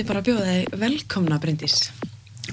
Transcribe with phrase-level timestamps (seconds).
[0.00, 1.76] ég bara að bjóða þig velkomna Bryndís.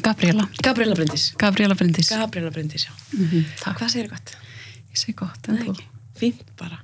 [0.04, 0.48] Gabriela.
[0.64, 1.30] Gabriela Bryndís.
[1.42, 2.10] Gabriela Bryndís.
[2.14, 2.94] Gabriela Bryndís, já.
[3.18, 3.80] Mhm, takk.
[3.80, 4.36] Hvað segir gott?
[4.92, 5.76] Ég segi gott, en þú?
[6.18, 6.80] Fínt bara.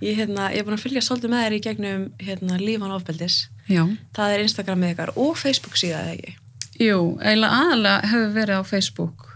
[0.00, 3.48] Ég, hérna, ég er búin að fylgja svolítið með þér í gegnum hérna, lífan ofbeldis.
[3.68, 3.82] Já.
[4.16, 6.36] Það er Instagramið ykkar og Facebook síða eða ekki.
[6.80, 9.26] Jú, eiginlega aðalega hefur verið á Facebook.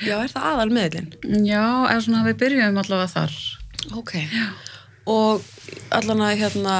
[0.00, 1.10] Já, er það aðal meðlinn?
[1.44, 3.36] Já, eða svona við byrjum allavega þar.
[3.98, 4.14] Ok.
[5.08, 5.44] Og
[5.92, 6.76] allan að hérna,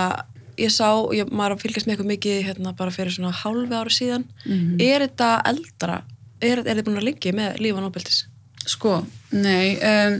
[0.58, 3.94] ég sá, ég, maður að fylgjast með eitthvað mikið hérna bara fyrir svona hálfi ára
[3.94, 4.26] síðan.
[4.44, 4.80] Mhm.
[4.82, 6.02] Er þetta eldra?
[6.40, 8.26] Er, er þið búin að lengi með lífan ofbeldis?
[8.68, 8.98] Sko,
[9.32, 10.18] nei, um,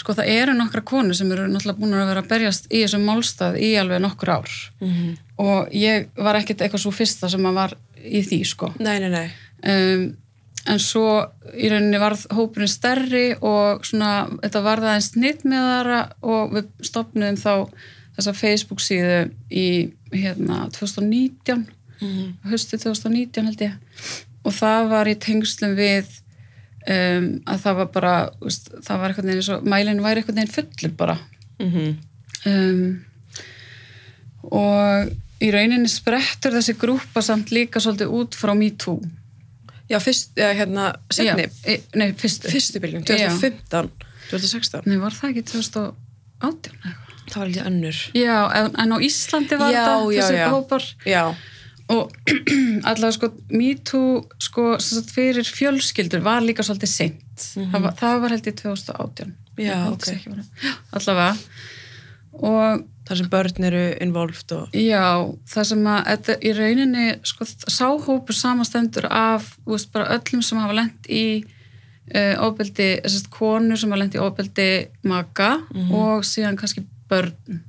[0.00, 3.06] sko það eru nokkra konur sem eru náttúrulega búin að vera að berjast í þessum
[3.06, 4.50] málstað í alveg nokkur ár.
[4.80, 5.14] Mm -hmm.
[5.44, 8.74] Og ég var ekkert eitthvað svo fyrsta sem að var í því, sko.
[8.78, 9.30] Nei, nei, nei.
[9.62, 10.16] um,
[10.66, 16.00] en svo í rauninni varð hópurinn stærri og svona, þetta varð aðeins nýtt með þara
[16.22, 17.68] og við stopnum þá
[18.16, 19.66] þessa Facebook síðu í
[20.14, 21.66] hérna 2019
[22.04, 23.74] Mm höstu 2019 held ég.
[24.44, 26.10] Og það var í tengslum við
[26.90, 30.54] um, að það var bara veist, það var eitthvað eins og mælinn væri eitthvað neginn
[30.54, 31.18] fullur bara.
[31.60, 31.94] -hmm.
[32.50, 33.04] um,
[34.50, 39.00] og í rauninni sprettur þessi grúpa samt líka svolítið út frá MeToo.
[39.88, 42.48] Já, fyrst, eða hérna, setni, Já, nei, fyrstu.
[42.48, 43.00] Fyrstu Já.
[43.04, 43.90] 2015,
[44.30, 47.03] 2016, Nei, var það ekki 2018 eitthvað?
[47.30, 47.98] Það var litið önnur.
[48.18, 50.88] Já, en, en á Íslandi var Já, þetta já, þessi hópar.
[51.94, 52.14] Og
[52.88, 57.20] allavega sko MeToo sko sem sagt, fyrir fjölskyldur var líka svolítið seint.
[57.54, 60.08] Það, var, það var held í 2018 Já, ok.
[60.96, 61.34] allavega.
[62.34, 65.02] Og þar sem börn eru involved og, já,
[65.52, 71.10] það sem að þetta, í rauninni sko sáhópur samastendur af veist, öllum sem hafa lent
[71.12, 74.68] í uh, ofbeldi, þessast konur sem hafa lent í ofbeldi
[75.10, 75.92] maka Mhm.
[76.00, 77.62] og síðan kannski börn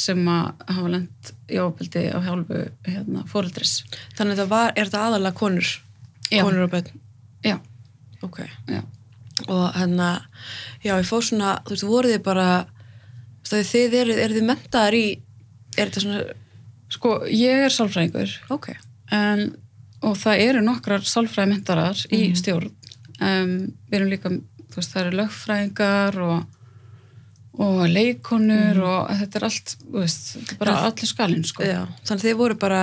[0.00, 3.72] sem að hafa lent í ofbeldi á hjálfu hérna, fóreldris
[4.14, 5.70] þannig að það var, er þetta aðalega konur,
[6.30, 6.42] Já.
[6.46, 7.00] konur og börn,
[7.44, 7.56] já,
[8.22, 8.38] ok.
[8.70, 8.82] já,
[9.48, 10.10] Og hérna,
[10.84, 12.46] já, ég fór svona, þú veist, voruð þið bara,
[13.48, 15.04] þið eru, eru þið mentaðar í,
[15.80, 16.20] er þetta svona,
[16.92, 18.34] sko ég er sálfræðingur.
[18.52, 18.68] Ok,
[19.16, 19.46] en,
[20.04, 22.36] og það eru nokkrar sálfræði mentarar í Mhm.
[22.36, 22.70] stjórn.
[23.20, 23.54] Um,
[23.90, 24.30] við erum líka,
[24.70, 26.44] þú veist, það eru lögfræðingar og,
[27.60, 30.84] og leikonur og þetta er allt, veist, þetta er bara Já.
[30.88, 31.66] allir skalinn, sko.
[31.66, 32.82] já, þannig þið voru bara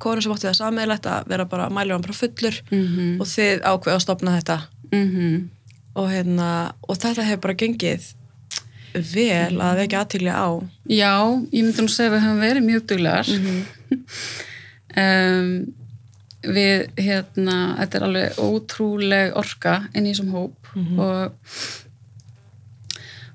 [0.00, 3.94] konur sem áttu það sammeðilegt að vera bara mæljóðan bara fullur Mm og þið ákveð
[3.94, 4.58] að stopna þetta
[4.92, 5.48] -hmm.
[5.94, 8.14] og hérna, og þetta hefur bara gengið
[8.94, 10.50] vel að vekja aðtíli á.
[10.90, 11.14] Já,
[11.52, 13.28] ég myndi nú segja að við höfum verið mjög duglegar.
[15.02, 15.52] um,
[16.42, 21.54] við, hérna, þetta er alveg ótrúleg orka inn í þessum hóp og,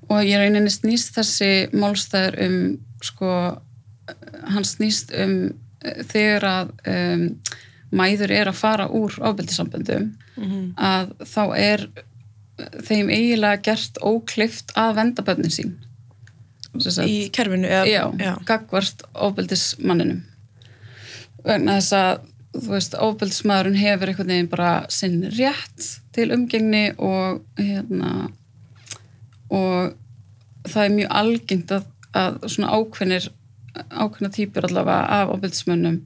[0.08, 2.58] og ég rauninni snýst þessi málstæður um,
[3.02, 3.30] sko,
[4.52, 5.36] hann snýst um
[5.84, 7.24] eh, þegar að um,
[7.96, 10.12] mæður er að fara úr ofbeldisamböndum
[10.76, 11.86] að þá er
[12.84, 15.74] þeim eiginlega gert óklift að venda bönnin sín.
[16.76, 18.34] Sem sagt- Í kerfinu, eða, já, já.
[18.44, 20.22] gagvart ofbeldismanninum.
[21.46, 22.20] Vegna þess að
[22.56, 28.30] þú veist, ofbeldismadurinn hefur einhvern veginn bara sinn rétt til umgengni og hérna
[29.52, 29.94] og
[30.66, 33.30] það er mjög algengt að, að svona ákveðnir
[33.76, 35.98] ákveðna típur allavega af ofbeldismönnum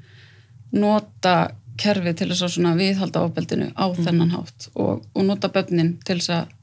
[0.74, 1.34] nota
[1.80, 6.18] kerfið til þess að svona viðhalda ofbeldinu á þennan hátt og, og nota börnin til
[6.18, 6.56] þess að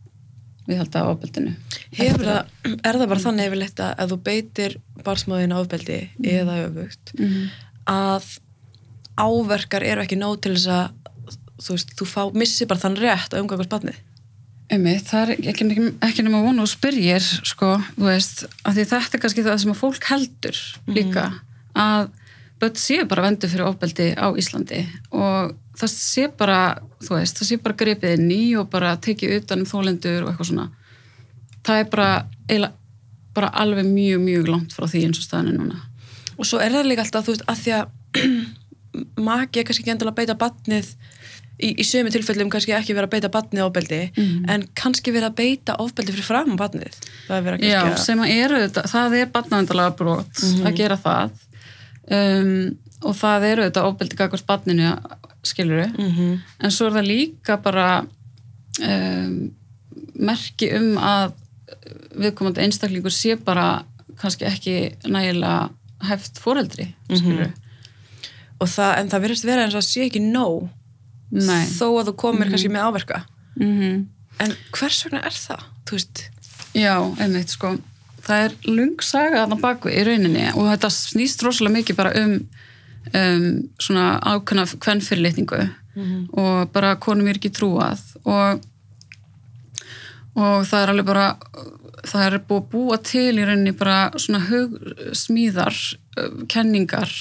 [0.67, 1.53] viðhalda ofbeldinu.
[1.95, 7.13] Hefur það, er það bara þannig yfirleitt að ef þú beitir barsmáðin ofbeldi eða öfugt
[7.15, 7.47] mm
[7.87, 8.27] að
[9.17, 11.13] áverkar eru ekki nóg til þess að
[11.63, 14.01] þú veist, þú fá, missi bara þann rétt að umgangast barnið.
[14.67, 18.87] Einmitt, það er ekki, ekki, ekki nema vonu og spyrjir, sko, þú veist, að því
[18.89, 20.59] þetta er kannski það sem að fólk heldur
[20.91, 21.27] líka,
[21.71, 22.09] að
[22.59, 24.81] börn séu bara vendu fyrir ofbeldi á Íslandi
[25.13, 26.59] og það sé bara,
[26.99, 30.31] þú veist, það sé bara gripið inn í og bara tekið utan um þólendur og
[30.31, 30.67] eitthvað svona.
[31.67, 32.11] Það er bara,
[32.47, 32.73] eiginlega,
[33.37, 35.83] bara alveg mjög, mjög langt frá því eins og staðinu núna.
[36.37, 37.85] Og svo er það líka alltaf, þú veist, að því að
[39.29, 40.91] maki er kannski ekki endilega að beita barnið
[41.59, 44.49] í, í sömu tilfellum kannski ekki vera að beita barnið ofbeldi Mhm.
[44.49, 46.57] en kannski vera að beita ofbeldi fyrir fram
[47.37, 51.31] er vera Já, kannski sem að eru þetta, það er barnavendalega brot að gera það.
[52.09, 54.91] Um, og það eru þetta ofbeldi gagvart barninu
[55.43, 56.39] skilur að mm -hmm.
[56.59, 58.05] en svo er það líka bara
[58.81, 59.51] um,
[60.15, 61.33] merki um að
[62.17, 63.83] viðkomandi einstaklingur sé bara
[64.17, 64.75] kannski ekki
[65.05, 65.69] nægilega
[66.07, 67.51] hæft foreldri skilur
[68.59, 70.69] og það, en það verðist vera eins og að sé ekki nóg
[71.31, 71.65] Nei.
[71.67, 73.23] Þó að þú komir kannski með áverka.
[73.59, 74.05] Mm
[74.43, 75.63] en hvers vegna er það?
[75.87, 76.23] Þú veist,
[76.77, 76.93] Já,
[77.23, 77.73] einmitt sko.
[78.27, 82.33] Það er lung saga þarna baku í rauninni og þetta snýst rosalega mikið bara um
[83.15, 83.45] um,
[83.79, 85.61] svona ákveðna kvennfyrirlitningu
[86.37, 88.59] og bara konum er ekki trúað og
[90.37, 91.29] og það er alveg bara
[92.05, 95.79] það er búið að búa til í rauninni bara svona hugsmíðar
[96.19, 97.15] uh, kenningar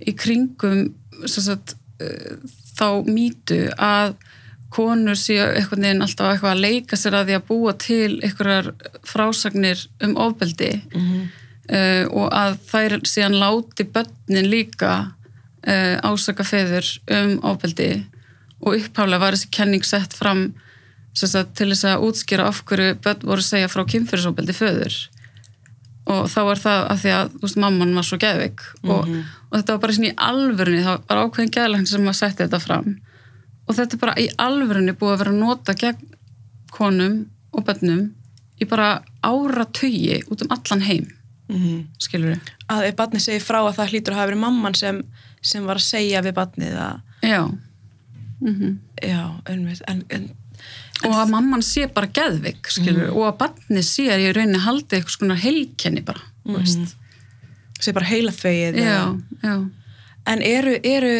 [0.00, 0.88] í kringum
[1.28, 1.76] sem sagt,
[2.76, 4.14] þá mýtu að
[4.72, 8.70] konur séu einhvern veginn alltaf eitthvað að leika sér að því að búa til einhverjar
[9.08, 10.72] frásagnir um ofbeldi.
[11.72, 14.92] Uh, og að þær síðan láti börnin líka
[15.68, 16.88] uh, ásaka feður
[17.18, 17.92] um ofbeldi.
[18.62, 20.48] Og upphálega var þessi kenning sett fram
[21.14, 24.96] sagt, til þess að útskýra af hverju börn voru segja frá kynfyrirsofbeldi föður
[26.10, 29.76] og þá var það að því að veist, mamman var svo geðvik og, og þetta
[29.76, 32.88] var bara svona í alvörunni það var ákveðin geðlækn sem að setja þetta fram.
[33.68, 36.16] Og þetta er bara í alvörunni búið að vera nota gegn
[36.74, 37.18] konum
[37.52, 38.08] og börnum
[38.58, 41.10] í bara áratugi út um allan heim.
[41.52, 41.80] Mhm.
[42.00, 45.00] skilur við að ef barnið segir frá að það hlýtur að hafa verið mamman sem,
[45.42, 47.42] sem var að segja við barnið að, já,
[48.40, 50.28] mm já, einmitt, en, en
[51.08, 54.58] og að mamman sé bara geðvik skilur við, og að barnið sé að ég reyni
[54.58, 56.90] að halda eitthvað svona heilkenni bara mm.
[57.78, 58.34] segir bara heila
[59.42, 59.54] já
[60.32, 61.14] en eru, eru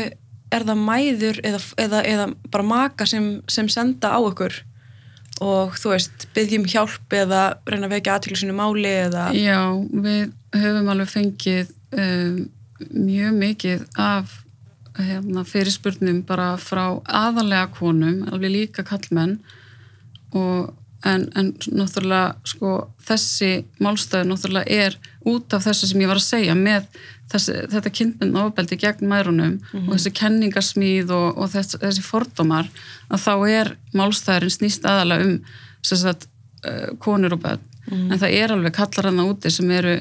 [0.53, 4.61] er það mæður eða, eða, eða bara maka sem, sem senda á ykkur
[5.43, 10.31] og þú veist, byggjum hjálp eða reyna að vekja aðtöklu sínu máli eða Já, við
[10.55, 12.37] höfum alveg fengið um,
[12.93, 14.37] mjög mikið af
[14.99, 19.39] hérna, fyrirspurnum bara frá aðalega konum, alveg líka kallmenn
[20.39, 20.73] og
[21.09, 22.75] en, en náttúrulega sko
[23.07, 24.97] þessi málstöðu náttúrulega er
[25.29, 26.87] út af þessu sem ég var að segja með
[27.33, 29.59] þessi, þetta kynbund ofbeldi gegn mærunum
[29.89, 32.71] og þessi kenningarsmíð og, og þessi, þessi fordómar
[33.09, 35.37] að þá er málstæðurinn snýst aðalega um
[35.83, 36.29] sagt,
[36.67, 37.69] uh, konur og börn.
[38.13, 39.97] En það er alveg kallar hann úti sem eru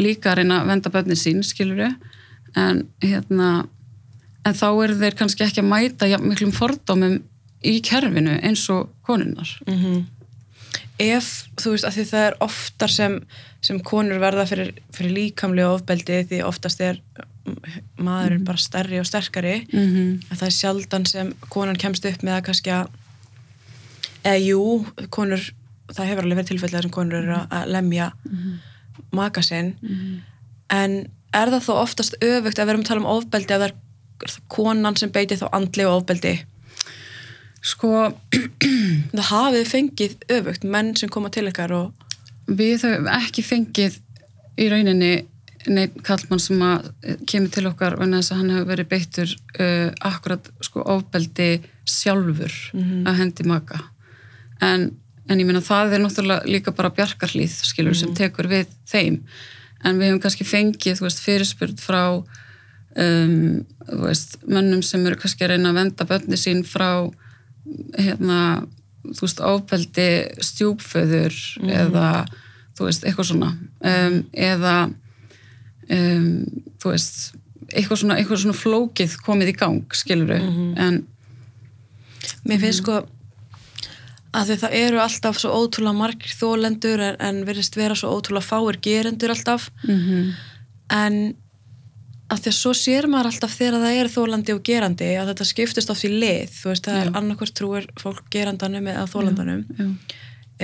[0.00, 1.82] líka að reyna að venda börnin sín skilur
[2.56, 3.50] en hérna
[4.46, 7.20] en þá eru þeir kannski ekki að mæta miklum fordómum
[7.64, 9.48] í kerfinu eins og konunnar
[10.98, 11.28] ef,
[11.60, 13.14] þú veist, að því það er oftar sem,
[13.60, 17.00] sem konur verða fyrir, fyrir líkamlega ofbeldi því oftast er
[17.98, 20.10] maðurinn bara stærri og sterkari mm -hmm.
[20.30, 22.86] að það er sjaldan sem konan kemst upp með að kannski að
[24.24, 25.40] eða jú, konur
[25.92, 28.12] það hefur alveg verið tilfellega sem konur eru að- að lemja
[29.12, 29.74] maka sinn.
[30.70, 33.68] En er það þó oftast öfugt að við erum að tala um ofbeldi að það
[33.68, 33.74] er
[34.48, 36.44] konan sem beiti þá andlega ofbeldi
[37.62, 38.12] sko
[39.16, 42.08] það hafið fengið öfugt menn sem koma til ykkar og
[42.50, 44.00] við höfum ekki fengið
[44.60, 45.12] í rauninni
[45.70, 49.34] neitt kallmann sem að eh, kemur til okkar vegna þess að hann hefur verið beittur
[49.62, 51.50] uh, akkurat sko ofbeldi
[51.86, 52.54] sjálfur
[53.06, 53.78] að hendi maka.
[54.62, 54.88] En,
[55.30, 59.20] en ég meina það er náttúrulega líka bara bjarkarlýð skilur sem tekur við þeim.
[59.82, 63.62] En við höfum kannski fengið veist, fyrirspurð frá um,
[64.02, 66.90] veist, mönnum sem eru kannski að reyna að venda bönni sín frá
[67.98, 68.40] hérna,
[69.06, 70.08] þú veist, ofbeldi
[70.42, 72.08] stjúpföður eða
[72.76, 73.52] þú veist, eitthvað svona.
[73.80, 74.76] Um, eða
[75.88, 76.28] um,
[76.82, 77.32] þú veist
[77.72, 81.02] eitthvað svona, eitthvað svona flókið komið í gang, skilur en
[82.44, 82.98] mér finnst sko
[84.32, 88.48] að því það eru alltaf svo ótrúlega margir þólendur en, en verðist vera svo ótrúlega
[88.48, 89.70] fáir gerendur alltaf.
[89.88, 90.32] Mm
[90.92, 91.18] en
[92.32, 95.46] að því að svo sér maður alltaf þegar það er þólandi og gerandi að þetta
[95.50, 97.14] skiptist oft í lið þú veist það er Já.
[97.20, 99.86] annarkvort trúir fólk gerandanum eða þólandanum já,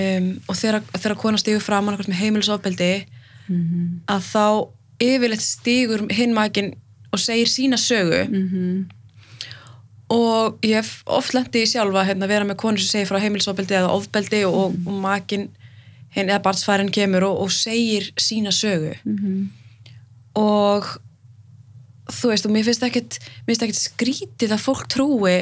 [0.03, 2.93] um, og þegar, þegar kona stígur fram annarkvort með heimilisofbeldi
[3.49, 4.01] Mhm.
[4.13, 4.45] að þá
[5.01, 6.75] yfirleitt stígur hinn makinn
[7.13, 8.85] og segir sína sögu Mhm.
[10.11, 13.21] og ég hef oft lendi í sjálfa hérna, að vera með konur sem segir frá
[13.21, 15.49] heimilisofbeldi eða ofbeldi og, og, og makinn
[16.17, 19.49] eða barnsfærin kemur og, og segir sína sögu Mhm.
[20.37, 20.85] og
[22.13, 25.37] þú veist og mér finnst ekkit, mér finnst ekkit skrítið að fólk trúi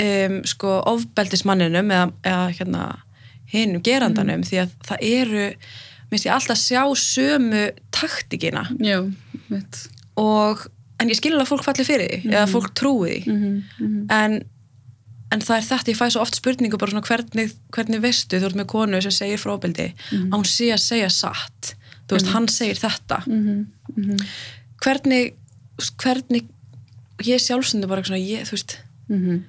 [0.00, 2.86] um, sko ofbeldismanninum eða, eða hérna
[3.48, 9.00] hinn gerandanum því að það eru mér finnst ég alltaf sjá sömu taktikina já,
[10.20, 10.66] og
[10.98, 13.34] en ég skil alveg að fólk falli fyrir því eða fólk trúi því.
[13.78, 13.98] Mhm.
[14.14, 14.38] en,
[15.32, 18.48] en það er þetta, ég fæ svo oft spurningu bara svona hvernig, hvernig veistu þú
[18.50, 21.74] ert með konu sem segir frábeldi að hún sé að segja satt.
[22.08, 23.18] Þú veist, hann segir þetta.
[23.28, 24.16] Mhm.
[24.80, 25.34] hvernig
[26.02, 26.46] hvernig
[27.26, 29.42] ég sjálfstundu bara svona, ég, þú veist Mhm.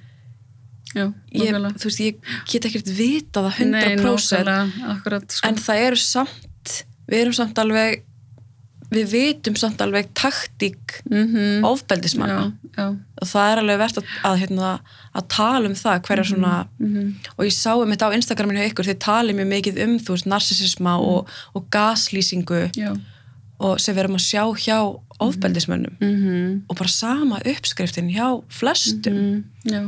[0.94, 2.16] já, ég, þú veist, ég
[2.50, 5.48] get ekkert vita það 100% Nei, akkurat sko.
[5.48, 8.02] en það eru samt við erum samt alveg
[8.90, 12.52] við vitum samt alveg taktík mm ofbeldismanna.
[12.74, 12.86] Já, já,
[13.22, 14.70] og það er alveg verðt að, að, hérna,
[15.14, 17.14] að tala um það hverja svona Mhm.
[17.38, 20.10] og ég sá um þetta á Instagraminu hjá ykkur þið talið mjög mikið um þú
[20.16, 22.70] veist narsisisma og, og gaslýsingu
[23.60, 29.16] og sem við erum að sjá hjá ofbeldismönnum mm og bara sama uppskriftin hjá flestum.
[29.16, 29.72] -hmm.
[29.72, 29.82] já,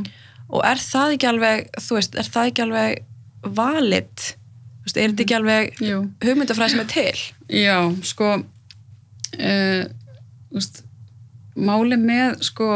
[0.49, 3.03] og er það ekki alveg þú veist, er það ekki alveg
[3.43, 4.15] valid,
[4.79, 5.99] þú veist, er þetta ekki alveg jú.
[6.23, 7.19] hugmyndafræði sem er til?
[7.49, 8.33] Já, sko
[9.39, 9.83] uh,
[10.55, 10.83] úst,
[11.55, 12.69] máli með sko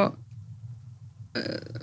[1.38, 1.78] uh,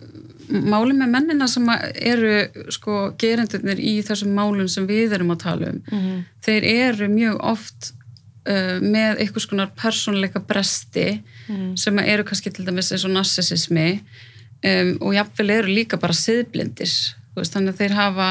[0.49, 5.71] máli með mennina sem eru sko gerendurnir í þessum málum sem við erum að tala
[5.73, 6.25] um -hmm.
[6.45, 7.95] þeir eru mjög oft
[8.49, 11.77] uh, með einhvers konar persónleika bresti Mhm.
[11.77, 14.01] sem að eru kannski til dæmis eins og narsisismi
[14.65, 16.89] um, og jafnvel eru líka bara siðblindir
[17.37, 18.29] þannig að þeir hafa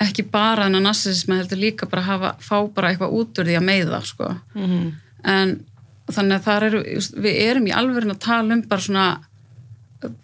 [0.00, 3.66] ekki bara þennan narsisismi heldur líka bara hafa, fá bara eitthvað út úr því að
[3.68, 4.30] meiða sko.
[4.54, 4.92] Mhm.
[5.24, 5.64] en
[6.10, 6.80] þannig að eru
[7.22, 9.20] við erum í alveg að tala um bara svona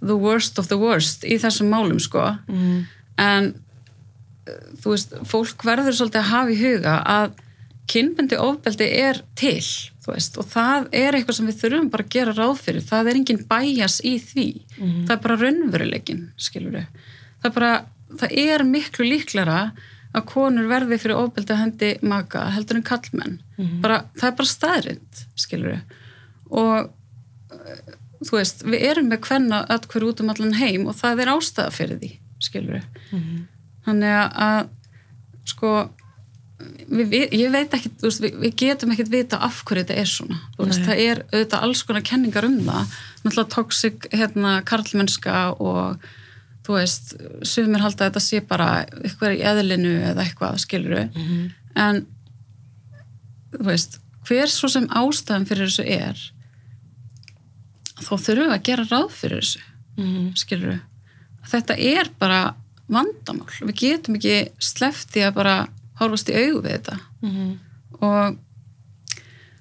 [0.03, 2.87] the worst of the worst í þessum málum sko Mhm.
[3.19, 3.55] en
[4.49, 7.31] uh, þú veist, fólk verður svolítið að hafa í huga að
[7.89, 9.61] kynbendi ofbeldi er til
[10.09, 13.19] veist, og það er eitthvað sem við þurfum bara að gera ráð fyrir, það er
[13.19, 17.07] engin bæjas í því, það er bara raunveruleikin skilur við,
[17.43, 17.73] það er bara
[18.23, 19.59] það er miklu líklara
[20.17, 23.37] að konur verði fyrir ofbeldi að hendi maka heldur en kallmenn
[23.83, 25.83] bara, það er bara staðrind, skilur við
[26.49, 31.21] og uh, þú veist, við erum með hvenna öll út um allan heim og það
[31.21, 33.13] er ástæða fyrir því, skilur við
[33.85, 35.73] þannig að, að sko
[36.59, 40.39] við, ég veit ekki, veist, við, við getum ekkert vita af hverju þetta er svona.
[40.59, 42.97] Veist, það er auðvitað alls konar kenningar um það.
[43.25, 46.09] Náttúrulega toxic, hérna, karlmennska og
[46.67, 47.15] þú veist,
[47.49, 48.69] sumir halda að þetta sé bara
[49.05, 51.53] eitthvað í eðlinu eða eitthvað, skilur Mhm.
[51.77, 52.07] en
[53.55, 53.99] þú veist,
[54.29, 56.19] hver svo sem ástæðan fyrir þessu er
[57.99, 59.63] þá þurfum við að gera ráð fyrir þessu
[59.99, 60.27] Mhm.
[60.37, 60.81] skilur við
[61.49, 62.55] þetta er bara
[62.89, 63.49] vandamál.
[63.61, 65.55] Við getum ekki slefti að bara
[65.99, 66.99] horfast í augu við þetta.
[67.23, 67.49] Mhm.
[67.99, 68.37] og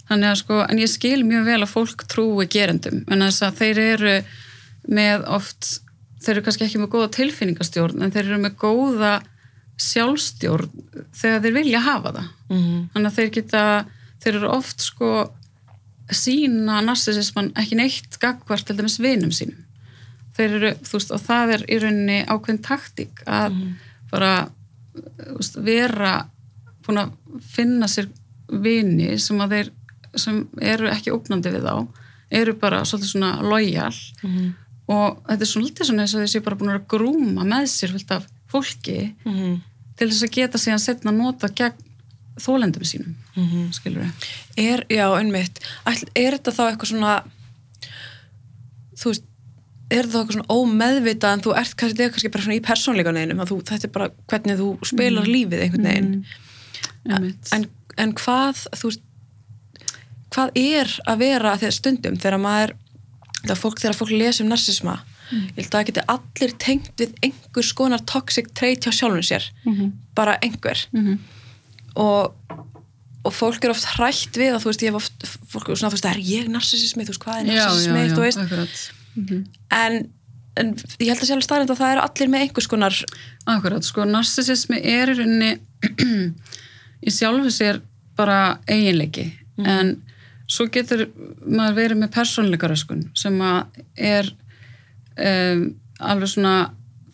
[0.07, 3.57] þannig að sko, en ég skil mjög vel að fólk trúi gerendum, en þess að
[3.61, 4.15] þeir eru
[4.87, 5.79] með oft
[6.23, 9.13] þeir eru kannski ekki með góða tilfinningastjórn en þeir eru með góða
[9.77, 10.71] sjálfstjórn
[11.13, 12.29] þegar þeir vilja hafa það.
[12.49, 12.89] Mhm.
[12.93, 13.85] þannig að þeir geta
[14.23, 15.11] þeir eru oft sko
[16.11, 19.63] sína narsisisman ekki neitt gagvart til dæmis vinum sínum.
[20.37, 23.57] Þeir eru, þú veist, og það er í rauninni ákveðin taktík að
[24.11, 24.56] bara þú
[25.37, 26.13] veist, vera
[26.85, 27.11] búin að
[27.41, 28.07] finna sér
[28.49, 29.71] vini sem að þeir
[30.17, 31.87] sem eru ekki ógnandi við þá
[32.31, 34.53] eru bara svolítið svona lojal Mhm.
[34.87, 37.91] og þetta er svolítið svona þess að þeir séu bara búin að grúma með sér
[37.91, 39.61] fullt af fólki Mhm.
[39.97, 41.73] til þess að geta síðan setna nota gegn
[42.39, 43.71] þólendum sínum Mhm.
[43.73, 44.11] skilur við
[44.57, 45.59] Er, já, einmitt.
[45.85, 47.23] Ætl, er þetta þá eitthvað svona,
[48.97, 49.23] þú veist,
[49.89, 53.39] er þá eitthvað svona ómeðvitað en þú ert kannski, er kannski bara svona í persónleikaneinum,
[53.39, 56.25] að þetta er bara hvernig þú spilar lífið einhvern veginn.
[57.07, 57.51] Einmitt.
[57.55, 57.67] En,
[57.97, 58.91] en hvað, þú
[60.35, 62.73] hvað er að vera þegar stundum þegar maður,
[63.45, 64.97] þegar fólk, þegar fólk lesi um narsisma,
[65.31, 69.47] ég held að það geti allir tengt við einhvers konar toxic trait hjá sjálfum sér,
[69.65, 69.91] Mhm.
[70.15, 71.17] bara einhver Mhm.
[71.95, 72.33] og,
[73.25, 75.91] og fólk er oft hrætt við að þú veist, ég hef oft fólk er svona,
[75.91, 79.43] þú veist, er ég narsismi, þú veist, hvað er narsismi, þú veist akkurat Mhm.
[79.73, 79.99] en,
[80.57, 82.97] en ég held að sjálf staðrind að það eru allir með einhvers konar
[83.47, 85.51] Akkurat, sko, narsisismi er í rauninni
[87.07, 87.81] í sjálfu sér
[88.17, 89.29] bara eiginleiki.
[89.61, 89.95] En
[90.49, 91.05] svo getur
[91.45, 94.29] maður verið með persónleikaröskun sem að er
[95.17, 95.63] um,
[95.99, 96.55] alveg svona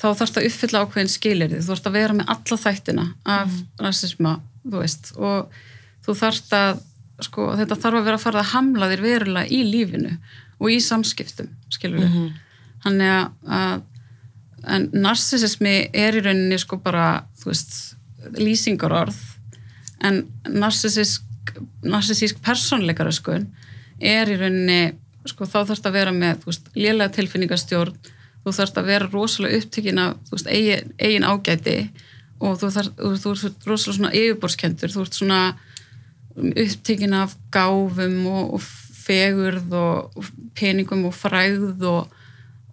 [0.02, 3.06] þá þarfst að uppfylla ákveðin skilirði þú þarfst að vera með alla þættina
[3.36, 4.34] af rasisma,
[4.66, 5.62] þú veist og
[6.04, 6.82] þú þarfst að
[7.24, 10.16] sko, þetta þarf að vera að fara að hamla þér verulega í lífinu
[10.64, 12.16] og í samskiptum skilur við
[12.84, 13.28] þannig að,
[13.60, 13.84] að
[14.74, 17.74] en narsisismi er í rauninni sko bara, þú veist
[18.40, 19.18] lýsingarorð.
[20.08, 21.28] En narsisisk
[21.84, 23.50] narsisísk persónleikaröskun
[24.00, 24.96] er í rauninni
[25.28, 28.12] sko þá þarfst að vera með, þú veist, lélega tilfinningastjórn
[28.44, 31.78] þú þarfst að vera rosalega upptökin af, þú veist, eigin, eigin ágæti.
[32.44, 35.42] Og þú þarfst, þú, þú ert rosalega svona yfirborskendur, þú ert svona
[36.66, 38.66] upptökin af gáfum og, og
[39.04, 42.20] fegurð og, peningum og frægð og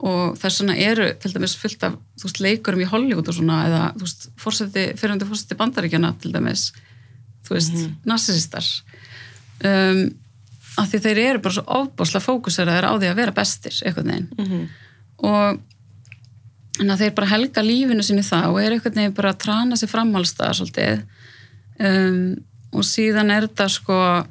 [0.00, 3.80] og þess vegna eru til dæmis fullt af veist, leikurum í Hollywood og svona eða
[4.00, 6.70] veist, fórseti, bandaríkjana til dæmis,
[7.44, 7.94] þú veist mm -hmm.
[8.08, 8.64] narsisistar
[9.64, 10.10] um,
[10.78, 14.28] af því þeir eru bara svo ofbáslega fókuseraðir á því að vera bestir einhvern veginn
[14.38, 14.68] Mhm.
[15.18, 15.60] og
[16.80, 19.76] en að þeir bara helga lífinu sinni það og er einhvern veginn bara að trana
[19.76, 21.02] sér framhalstaðar svolítið
[21.80, 22.36] um,
[22.72, 24.26] og síðan er þetta sko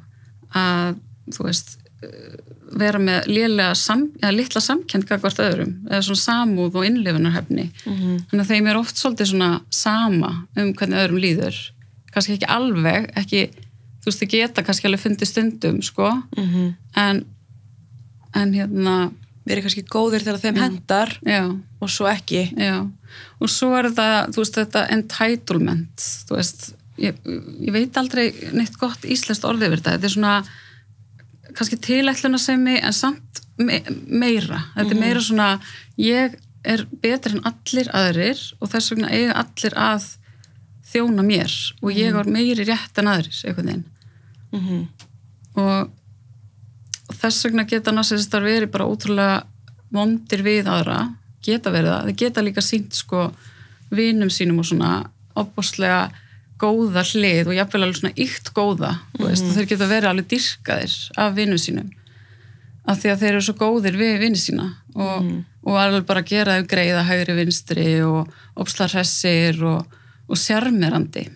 [0.54, 0.96] að
[1.30, 1.79] þú veist
[2.80, 8.20] vera með lélega sam, eða litla samkend hvert öðrum, eða svona samúð og innlifunarhefni Mhm.
[8.30, 11.56] þannig að þeim er oft svolítið svona sama um hvernig öðrum líður.
[12.14, 13.42] Kannski ekki alveg, ekki
[14.00, 16.22] þú veist, þið geta kannski alveg fundið stundum, sko.
[16.36, 16.74] Mhm.
[16.96, 17.24] en
[18.32, 19.10] en hérna,
[19.44, 21.60] verið kannski góðir þegar þeim hendar já.
[21.82, 22.54] og svo ekki.
[22.56, 22.88] Já,
[23.40, 25.96] og svo er þetta, þú veist, þetta entitlement,
[26.28, 27.14] þú veist, ég,
[27.60, 30.44] ég veit aldrei neitt gott íslenskt orðið yfir þetta, þetta er svona
[31.56, 35.50] kannski tilætlunarsemi en samt me meira, þetta er meira svona,
[36.00, 40.08] ég er betri en allir aðrir og þess vegna eiga allir að
[40.90, 43.86] þjóna mér og ég var meiri rétt en aðrir, einhvern veginn.
[44.50, 44.88] Mm
[45.60, 45.90] og,
[47.20, 49.40] þess vegna geta narsistar verið bara ótrúlega
[49.90, 51.00] vondir við aðra
[51.44, 53.24] geta verið það, þeir geta líka sínt sko
[53.90, 54.92] vinum sínum og svona
[55.40, 56.10] opbúslega
[56.60, 60.94] góða hlið og jafnvel alveg svona ykt góða mm og þeir geta verið alveg dyrkaðir
[61.20, 61.88] af vinum sínum.
[62.88, 65.26] Af því að þeir eru svo góðir við vinið sína og,
[65.66, 69.84] og alveg bara gera þau greiða hægri vinstri og opslar hressir og,
[70.26, 71.26] og sjarmerandi.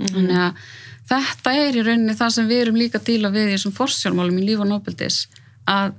[0.00, 0.62] Þannig að
[1.10, 4.40] þetta er í rauninni það sem við erum líka að díla við í þessum forsjálmálum
[4.40, 5.24] í líf og nóbeldis
[5.68, 5.92] að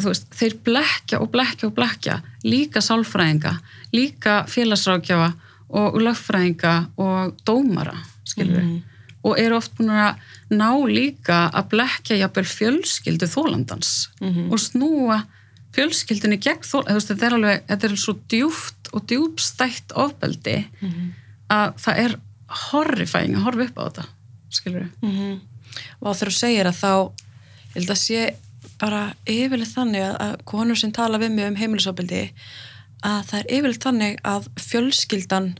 [0.00, 3.56] veist, þeir blekja og blekja og blekja líka sálfræðinga,
[3.94, 5.32] líka félagsrákjafa
[5.72, 7.96] og lögfræðinga og dómara,
[8.28, 8.80] skilur við
[9.22, 10.18] og eru oft búin að
[10.50, 15.22] ná líka að blekja jafnvel fjölskyldu þólandans og snúa
[15.72, 20.58] fjölskyldinni gegn þó, þú veist, þetta er alveg, þetta er svo djúft og djúbstætt ofbeldi
[21.52, 22.16] að það er
[22.66, 24.06] horrifying að horfa upp á þetta,
[24.52, 25.38] skilur -hmm.
[26.00, 26.92] og þegar þú segir að þá
[27.72, 28.34] ég held að sé
[28.82, 32.32] bara yfirleitt þannig að, konur sem tala við mig um heimilisofbildi
[33.02, 35.54] að það er yfirleitt þannig að fjölskyldan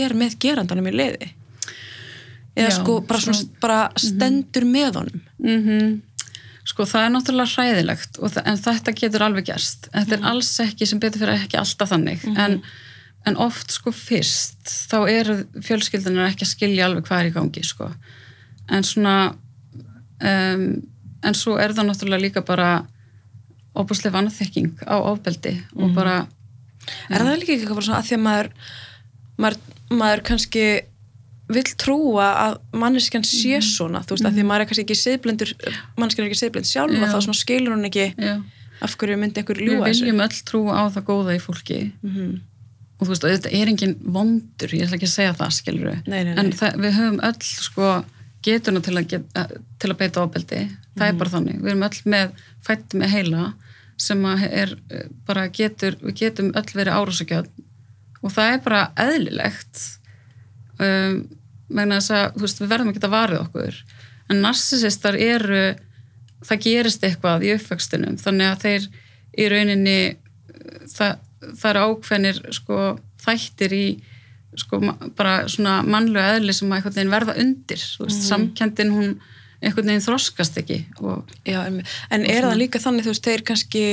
[0.00, 1.30] er með gerandanum í leiði
[2.54, 5.22] eða Já, sko bara, svona, svo- bara stendur með honum?
[5.42, 6.02] Mm
[6.64, 9.90] Sko það er náttúrulega hræðilegt en þetta getur alveg gerst.
[9.92, 12.22] Þetta er alls ekki sem betur fyrir ekki alltaf þannig.
[12.40, 12.54] En,
[13.28, 17.64] en oft sko fyrst þá eru fjölskyldunar ekki að skilja alveg hvað er í gangi
[17.68, 17.90] sko.
[18.72, 19.34] En svona
[20.24, 20.64] um,
[21.24, 22.70] en svo er það náttúrulega líka bara
[23.74, 26.16] óbúslega vannþekking á ofbeldi og bara
[27.10, 28.50] er það líka bara svona að því að maður
[29.36, 29.58] maður,
[30.00, 30.64] maður kannski
[31.54, 34.96] vill trúa að manneskjan sé svona, þú veist, að því að maður er kannski ekki
[35.02, 35.50] siðblindur,
[36.00, 37.12] manneskjan er ekki siðblind sjálfa Já.
[37.12, 38.34] þá skilur hún ekki já,
[38.80, 41.78] af hverju myndi einhver við ljúga þessu viljum öll trúa á það góða í fólki
[42.02, 42.40] Mhm.
[42.98, 45.90] og þú veist, og þetta er engin vondur, ég ætla ekki að segja það, skilur
[45.90, 46.38] við Nei, nei, nei.
[46.44, 48.04] en það, við höfum öll sko
[48.44, 50.62] getuna til að, get, að- til að beita ofbeldi
[50.96, 51.08] það Mhm.
[51.08, 52.30] er bara þannig, við erum öll með
[52.64, 53.54] fætt með heila
[53.96, 57.48] sem að er eh, bara getur, við getum öll verið árásakjöld
[58.24, 59.82] og það er bara eðlilegt.
[60.80, 61.18] Um,
[61.68, 63.80] vegna þess að veist, við verðum ekki að varið okkur.
[64.32, 65.64] En narsisistar eru
[66.44, 68.18] það gerist eitthvað í uppvöxtunum.
[68.20, 68.88] Þannig að þeir
[69.34, 69.98] í rauninni
[70.90, 72.80] það, það eru ákveðnir sko,
[73.24, 73.86] þættir í
[74.60, 74.80] sko,
[75.18, 79.14] bara svona mannlega eðli sem að verða undir veist, samkendin hún
[79.64, 81.80] einhvern veginn þroskast ekki og Já, en,
[82.12, 83.84] en er það líka þannig, þú veist, þeir kannski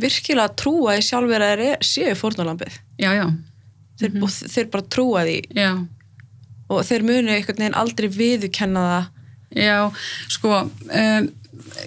[0.00, 3.26] virkilega trúa í sjálfur að þeir séu fórnalambið já, já,
[4.00, 5.38] þeir, og þeir bara trúa því.
[5.56, 5.70] Já.
[6.70, 9.10] Og þeir munu einhvern veginn aldrei viðukenna það.
[9.50, 9.78] Já,
[10.30, 11.24] sko um,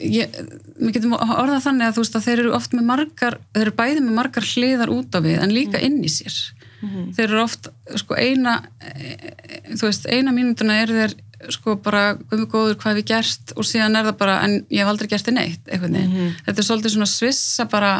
[0.03, 0.33] ég,
[0.79, 3.75] við getum orðað þannig að þú veist að þeir eru oft með margar þeir eru
[3.77, 6.35] bæði með margar hliðar út af við en líka inn í sér.
[6.83, 11.13] Þeir eru oft, sko eina e, e, þú veist, eina mínútuna eru þeir
[11.53, 13.53] sko bara, guðmur góður hvað ég gert?
[13.55, 16.59] Og síðan er það bara, en ég hef aldrei gert þið neitt eitthvað mm þetta
[16.59, 17.93] er svolítið svona svissa bara,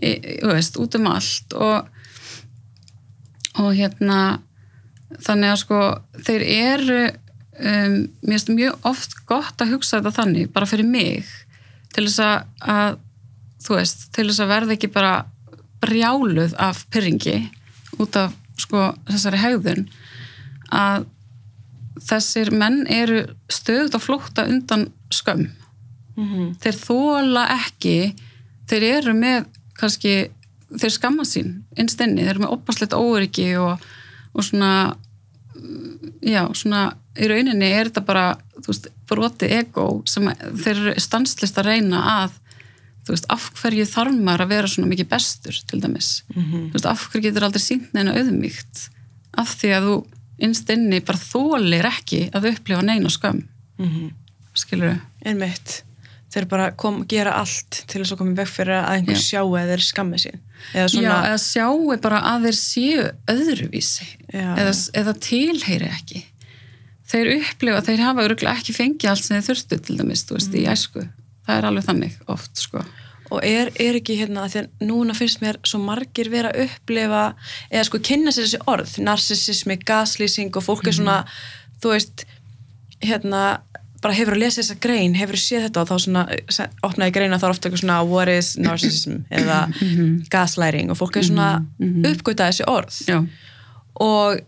[0.00, 1.92] e, þú veist, út um allt og
[3.60, 4.20] og hérna
[5.22, 5.80] þannig að sko
[6.26, 11.28] þeir eru um, mér finnst mjög oft gott að hugsa þetta þannig, bara fyrir mig
[11.94, 12.96] til þess að, að
[13.64, 15.14] þú veist, til þess að verða ekki bara
[15.84, 17.38] brjáluð af pyrringi
[18.02, 19.84] út af sko þessari hegðun
[20.74, 21.06] að
[22.04, 25.50] þessir menn eru stöðut að flótta undan skömm.
[26.18, 28.14] Mm þeir þóla ekki
[28.70, 29.46] þeir eru með
[29.78, 30.14] kannski
[30.80, 33.82] þeir skamma sín innstenni, þeir eru með opasleitt óöryggi og,
[34.34, 34.72] og svona
[36.24, 38.24] já, svona í rauninni er þetta bara,
[38.58, 40.26] þú veist, brotið ego sem
[40.64, 42.40] þeir eru stanslist að reyna að
[43.04, 46.88] þú veist, af hverju þarf maður að vera svona mikið bestur til dæmis, þú veist,
[46.90, 48.88] af hverju getur aldrei sínt neina auðmíkt
[49.38, 49.96] af því að þú
[50.44, 53.44] innstenni bara þólir ekki að upplifa neina skömm.
[54.54, 55.82] Skilur einmitt
[56.34, 59.24] þeir bara kom, gera allt til þess að koma í veg fyrir að einhver Já.
[59.24, 60.38] sjá eða þeir skammi sín
[60.74, 64.48] eða Já, svona, eða sjáu bara að þeir séu öðruvísi Já.
[64.58, 66.24] eða, eða tilheyri ekki
[67.14, 70.52] þeir upplifa, þeir hafa örgulega ekki fengið allt sem þeir þurftu til dæmis, þú veist,
[70.54, 70.60] Mm.
[70.60, 71.02] í æsku
[71.46, 72.84] það er alveg þannig oft, sko
[73.34, 77.22] og er, er ekki hérna því að núna finnst mér svo margir vera að upplifa
[77.72, 81.16] eða sko kynna sér þessi orð narsisismi, gaslýsing og fólk er svona
[81.82, 82.24] þú veist
[83.04, 83.60] hérna,
[84.04, 87.14] bara hefur að lesa þessa grein, hefur að séð þetta og þá svona, se- opnaði
[87.16, 89.22] greina þá er ofta eitthvað svona what is narcissism?
[89.40, 89.60] Eða
[90.34, 91.48] gaslighting og fólk er svona
[91.80, 92.98] uppgötað þessi orð.
[93.08, 93.18] Já,
[94.04, 94.42] og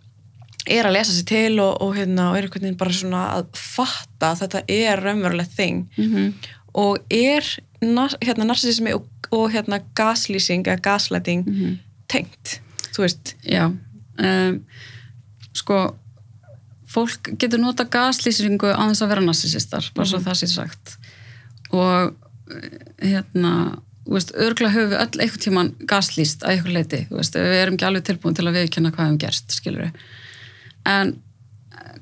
[0.67, 3.45] er að lesa sér til og, og, hérna, og er einhvern veginn bara svona að
[3.57, 5.85] fatta að þetta er raunverulegt þing.
[5.97, 6.33] Mhm.
[6.77, 7.47] og er
[8.21, 11.79] hérna, narsismi og, og hérna, gaslýsing eða gaslighting Mhm.
[12.09, 12.59] tengt,
[12.93, 13.35] þú veist?
[13.49, 13.71] Já.
[14.19, 14.59] Um,
[15.57, 15.95] sko
[16.97, 20.97] fólk getur nota gaslýsingu á þess að vera narsisistar, bara svo það sé sagt.
[21.77, 22.15] Og
[22.51, 22.79] eh,
[23.13, 23.53] hérna
[24.07, 27.59] þú veist, örgulega höfum við öll einhvern tíman gaslýst að einhver leiti, þú veist, við
[27.61, 30.07] erum ekki alveg tilbúin til að viðkynna hvað hefum gerst, skilur við
[30.87, 31.17] en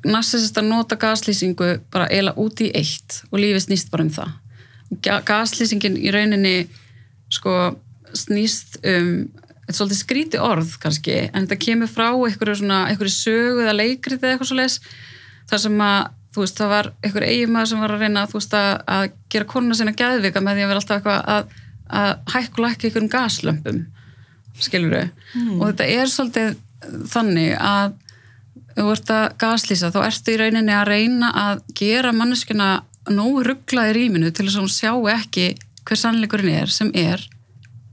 [0.05, 4.35] narsisistar nota gaslýsingu bara eiginlega út í eitt og lífið snýst bara um það.
[5.05, 6.57] Ga- gaslýsingin í rauninni
[7.33, 7.55] sko
[8.15, 9.31] snýst um
[9.65, 13.79] þetta er svolítið skríti orð kannski en þetta kemur frá einhverju svona einhverju sögu eða
[13.79, 14.79] leikrið eða eitthvað svo leis
[15.51, 15.99] þar sem að
[16.35, 19.79] þú veist það var einhver eiginmaður sem var að reyna veist að, að gera konuna
[19.79, 21.53] sinna geðvika með því að vera alltaf eitthvað að,
[22.01, 23.83] að hækku lækka einhverjum gaslömpum
[24.65, 25.13] skilur við
[25.59, 26.57] og þetta er svolítið
[27.11, 27.95] þannig að
[28.75, 32.69] þú ert að gaslýsa þá ertu í rauninni að reyna að gera manneskuna
[33.15, 35.49] nógu ruggla í rýminu til þess að hún sjá ekki
[35.85, 37.23] hver sannleikurinn er sem er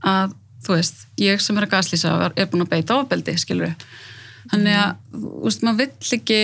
[0.08, 0.34] að
[0.66, 3.74] þú veist, ég sem er að gaslýsa er búin að beita ofbeldi, skilur
[4.52, 6.40] þannig að, þú veist, maður vill ekki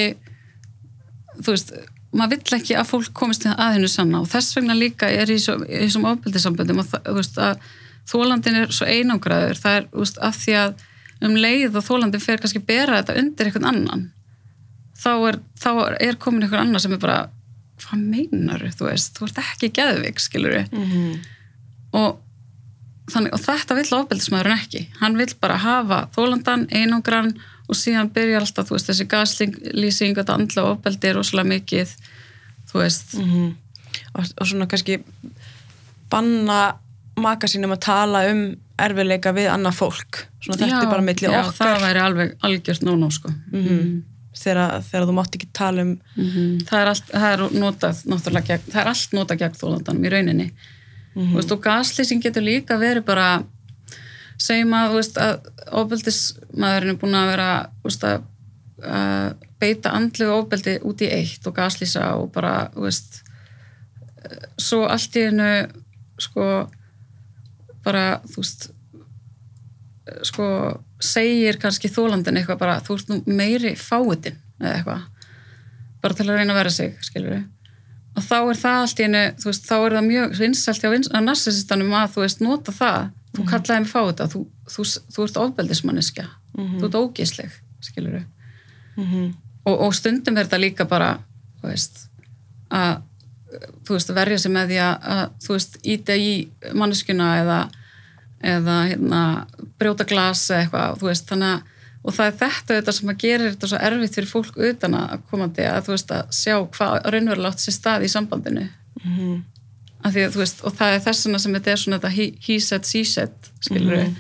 [1.39, 1.73] þú veist,
[2.19, 4.21] maður vill ekki að fólk komist að hennu sanna.
[4.25, 7.67] Og þess vegna líka er í þessum ofbeldisamböndum og það- þú veist, að
[8.09, 10.87] þólandin er svo einangraður, það er, þú veist, af því að
[11.29, 14.05] um leið og þólandin fer kannski bera þetta undir einhvern annan
[14.99, 15.69] þá er, þá
[16.01, 17.19] er komin einhver annar sem er bara
[17.83, 21.19] hvað meinar þú veist, þú ert ekki geðvik skilur mm
[21.99, 22.19] og,
[23.13, 24.83] þannig, og þetta vill ofbeldismæðurinn ekki.
[25.01, 27.35] Hann vill bara hafa þólandan einangran
[27.69, 31.95] og síðan byrjar alltaf veist, þessi gaslýsing þetta andla ofbeldi er rosalega mikið
[32.71, 33.15] þú veist.
[33.15, 33.55] -hmm.
[34.15, 35.01] og, og svona kannski
[36.11, 36.79] banna
[37.17, 38.43] maka sínum að tala um
[38.79, 40.21] erfiðleika við annað fólk.
[40.41, 41.67] Svona þetta er bara já, okkar.
[41.67, 43.33] það væri alveg algjört nóg-nóg sko.
[43.53, 44.03] Mhm.
[44.39, 46.59] þegar, þegar þú mátt ekki tala um Mhm.
[46.69, 48.03] það, er allt, það er notað
[48.71, 50.53] það er allt notað gegn þólandanum í rauninni
[51.19, 53.29] mm veist, og gaslýsing getur líka verið bara
[54.39, 55.49] segjum að, að
[55.81, 57.51] ofbeldismæðurinn er búin að vera
[57.83, 58.23] veist, að,
[58.87, 63.23] að beita andlu ofbeldi út í eitt og gaslýsa og bara, veist
[64.59, 65.51] svo allt í einu
[66.19, 66.47] sko
[67.85, 68.69] bara, þú veist
[70.27, 70.49] sko
[71.03, 75.07] segir kannski þólandin eitthvað bara, þú ert nú meiri fáitin eða eitthvað
[76.03, 77.47] bara til að reyna að vera sig, skilur við
[78.19, 80.91] og þá er það allt í einu, þú veist, þá er það mjög vinsælt hjá
[80.93, 84.33] vins- að narsisistanum að þú veist, nota það, þú kallaði mig fáið það.
[84.35, 84.41] Þú,
[84.75, 86.25] þú, þú ert ofbeldismanniska
[86.81, 88.23] þú ert ógísleg, skilur
[88.99, 89.29] mm
[89.69, 91.19] og, og stundum er þetta líka bara
[91.61, 91.99] þú veist
[92.73, 93.03] að
[93.87, 96.31] þú veist, verja sig með því að, að þú veist, íta í
[96.77, 97.59] manneskuna eða,
[98.45, 99.23] eða hérna,
[99.81, 103.21] brjóta glas eða eitthvað, þú veist, þannig að og það er þetta þetta sem að
[103.25, 106.97] gerir þetta svo erfitt fyrir fólk utan að komandi að þú veist að sjá hvað
[107.13, 108.67] raunverulega átt sér stað í sambandinu.
[109.05, 109.39] -hmm.
[110.05, 112.27] að því að þú veist, og það er þessuna sem þetta er svona þetta he,
[112.47, 114.15] he said, she said skilur við,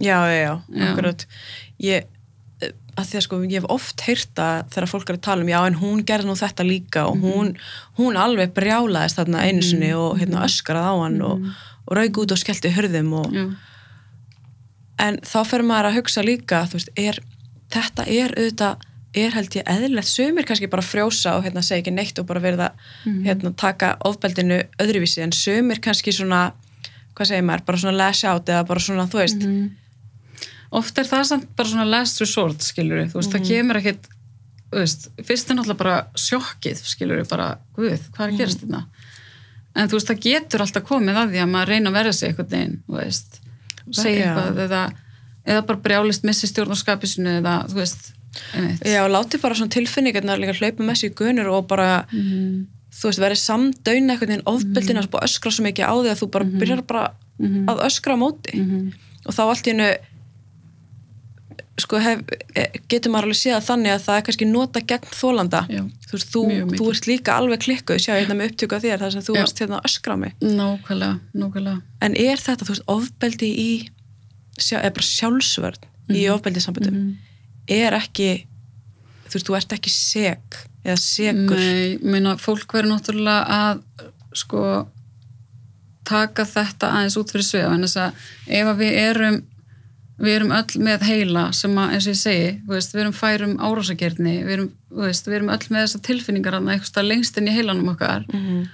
[0.00, 0.90] já, já, já, Já.
[0.90, 1.26] akkurat.
[1.78, 2.10] Ég
[2.94, 5.58] að því að sko, ég hef oft heyrta þegar fólk er að tala um, já,
[5.66, 7.54] en hún gerði nú þetta líka og hún,
[7.98, 11.48] hún alveg brjálaðist þarna einu sinni og hérna öskarað á hann og,
[11.88, 13.48] og rauk út og skellti hörðum og, já,
[15.02, 17.20] en þá fyrir maður að hugsa líka veist, er,
[17.74, 21.92] þetta er auðvitað er held ég eðlilegt, sömur kannski bara frjósa og hérna segja ekki
[21.94, 22.72] neitt og bara verða
[23.06, 25.22] hérna taka ofbeldinu öðruvísi.
[25.22, 26.48] En sömur kannski svona
[27.14, 29.46] hvað segir maður, bara svona lash out eða bara svona, þú veist,
[30.74, 34.08] oft er það samt bara svona last resort skilur við, þú veist, það kemur ekkit
[34.74, 38.82] veist, fyrst er náttúrulega bara sjokkið skilur við, bara, guð, hvað er að gerast þetta
[39.74, 42.32] en þú veist, það getur alltaf komið að því að maður reyna að verða sig
[42.32, 43.40] einhvern veginn, þú veist
[43.92, 44.82] segja eitthvað eða,
[45.46, 48.12] eða bara brjálist missi stjórnarskapisinu eða, þú veist,
[48.54, 48.86] einmitt.
[48.88, 52.04] Já, láti bara svona tilfinningarnar líka hlaupa með sig í gunur og bara
[52.94, 56.30] þú veist, verið samdöin einhvern veginn ofbeldina og öskra svo mikið á því að þú
[56.30, 57.04] bara byrjar bara
[57.68, 58.58] að öskra á móti.
[59.26, 59.88] Og þá allt í hennu
[61.80, 62.20] sko hef,
[62.54, 65.80] e- getur maður alveg séð þannig að það er kannski nota gegn þólanda Já.
[66.06, 66.42] þú veist, þú,
[66.78, 69.40] þú ert líka alveg klikkuð sjá hérna með upptöku af þér þar sem þú Já.
[69.40, 70.36] varst hérna að öskra á mig.
[70.38, 71.82] Nákvæmlega, nákvæmlega.
[72.06, 73.70] En er þetta, þú veist, ofbeldi í
[74.60, 76.98] sjá, eða bara sjálfsvörn í ofbeldisamböndum
[77.70, 78.30] er ekki
[79.28, 83.82] þú veist, þú ert ekki seg eða segur Nei, meina, fólk verður náttúrulega að
[84.36, 84.62] sko
[86.04, 88.26] taka þetta aðeins út fyrir svega en þess að
[88.58, 89.38] ef að við erum
[90.18, 94.36] við erum öll með heila sem að, eins og ég segi, við erum færum árásagerni,
[94.46, 98.26] við erum, við erum öll með þessar tilfinningar að eitthvað lengst inn í heilanum okkar.
[98.30, 98.64] Mhm.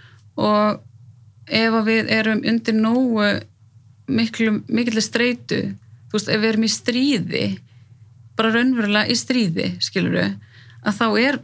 [0.41, 0.81] og
[1.51, 3.41] ef að við erum undir nógu
[4.11, 5.75] miklu, miklu streitu
[6.11, 7.45] þú veist, ef við erum í stríði
[8.39, 10.21] bara raunverulega í stríði skilur
[10.81, 11.41] að þá er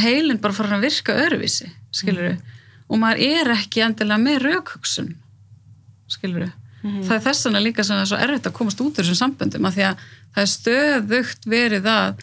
[0.00, 2.38] heilin bara farin að virka öðruvísi skilur
[2.90, 4.42] og maður er ekki endilega með
[6.80, 8.98] raukhugsun skilur það er þess vegna líka sem það er svo erfitt að komast út
[8.98, 12.22] úr þessum samböndum af því að það er stöðugt verið að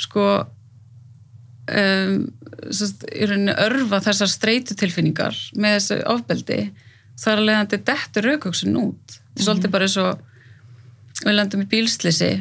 [0.00, 0.26] sko
[1.70, 2.14] um,
[2.70, 6.60] sest, í rauninni örfa þessar streytutilfinningar með þessu ofbeldi
[7.22, 9.18] þar að leiðandi dettur raukugsun út.
[9.32, 12.32] Þetta er svolítið bara eins og við landum í bílslisi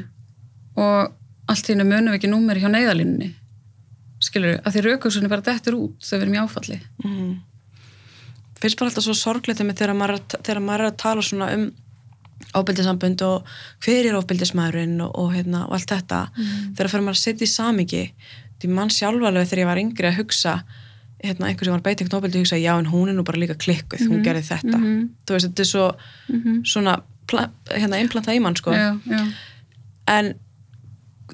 [0.79, 3.31] og allt í hennu munum við ekki númeri hjá neyðalínunni
[4.21, 6.79] skilur að því raukugsun er bara dettur út þegar við erum í áfalli.
[7.03, 7.31] Mhm.
[8.61, 11.47] Finnst bara alltaf svo sorgleitið með þegar maður, að- þegar maður er að tala svona
[11.55, 11.71] um
[12.57, 13.49] ábyldisambund og
[13.85, 16.21] hver er ábyldismæðurinn og, og, hérna, og allt þetta.
[16.75, 18.03] Þegar fyrir maður að setja í samingi
[18.61, 20.55] því mann sjálfarlega þegar ég var yngri að hugsa
[21.23, 23.55] hérna, einhver sem var beitt einhvern ábyldi hugsa já en hún er nú bara líka
[23.61, 24.77] klikkuð, hún gerði þetta.
[24.77, 25.09] Mhm.
[25.25, 25.85] þú veist þetta er svo
[26.65, 26.95] svona
[27.29, 28.71] pla- hérna implanta í mann sko.
[28.73, 29.27] Já, já,
[30.07, 30.33] en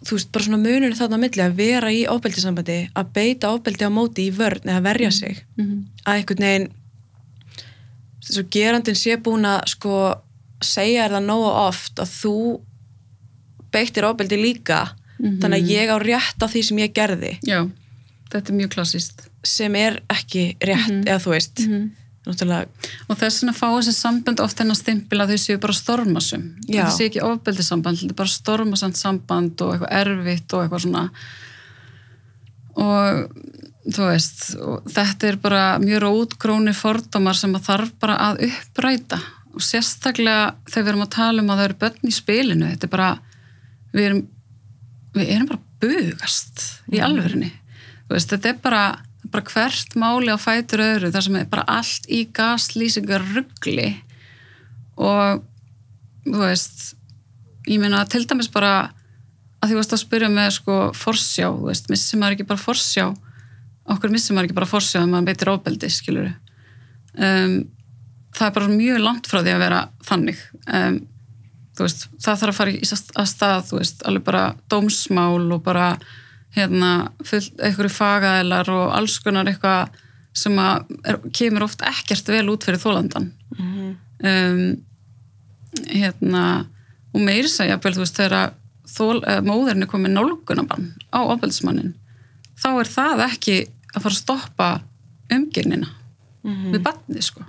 [0.03, 3.91] þú veist, bara svona munur þarna milli að vera í ofbeldisambandi, að beita ofbeldi á
[3.91, 5.85] móti í vörn eða verja sig Mhm.
[6.05, 6.67] að einhvern veginn
[8.27, 9.97] svo gerandin sé búin að sko
[10.63, 12.35] segja þér það nógu oft að þú
[13.73, 14.87] beittir ofbeldi líka
[15.19, 15.39] Mhm.
[15.41, 17.69] þannig að ég á rétt á því sem ég gerði já
[18.29, 21.89] þetta er mjög klassist sem er ekki rétt eða þú veist Mhm.
[22.27, 22.67] náttúrulega,
[23.09, 26.83] og þess vegna fá þessi sambönd oft stimpil að þau séu bara stormasum Já.
[26.85, 31.09] þetta sé ekki ofbeldisamband, þetta er bara stormasamt samband og eitthvað erfitt og eitthvað svona
[32.75, 33.31] og
[33.88, 34.43] þú veist
[34.91, 39.19] þetta er bara mjög rótgróni fordómar sem að þarf bara að uppræta.
[39.58, 42.86] Og sérstaklega þegar við erum að tala um að það eru börn í spilinu þetta
[42.86, 43.12] er bara
[43.93, 44.23] við erum,
[45.15, 47.50] við erum bara bugast í alvörinni
[48.08, 48.84] þú veist, þetta er bara,
[49.32, 53.89] bara hvert máli á fætur öðru þar sem er bara allt í gaslýsingar ruggli
[54.97, 55.43] og
[56.28, 56.93] þú veist
[57.67, 58.91] ég meina til dæmis bara
[59.62, 63.08] að því að spyrja með sko forsjá, þú veist, missir maður ekki bara forsjá
[63.93, 66.32] okkur missir maður ekki bara forsjá þegar maður beitir ofbeldi, skilur
[67.17, 67.58] um,
[68.38, 70.41] það er bara mjög langt frá því að vera þannig.
[70.67, 70.97] Um,
[71.78, 75.88] veist, það þarf að fara í að stað, þú veist, alveg bara dómsmál og bara
[76.58, 79.93] hérna, einhverju fagaðilar og alls konar eitthvað
[80.38, 84.63] sem að er, kemur oft ekkert vel út fyrir þólandan um,
[85.89, 86.43] hérna
[87.13, 88.54] og meiri segja, þú veist, þegar
[88.89, 91.93] þól, móðurinn er komið nálgunabann á ofbeldismannin
[92.58, 93.58] þá er það ekki
[93.97, 94.69] að fara að stoppa
[95.33, 95.89] umgirnina
[96.47, 97.45] við barnið, sko.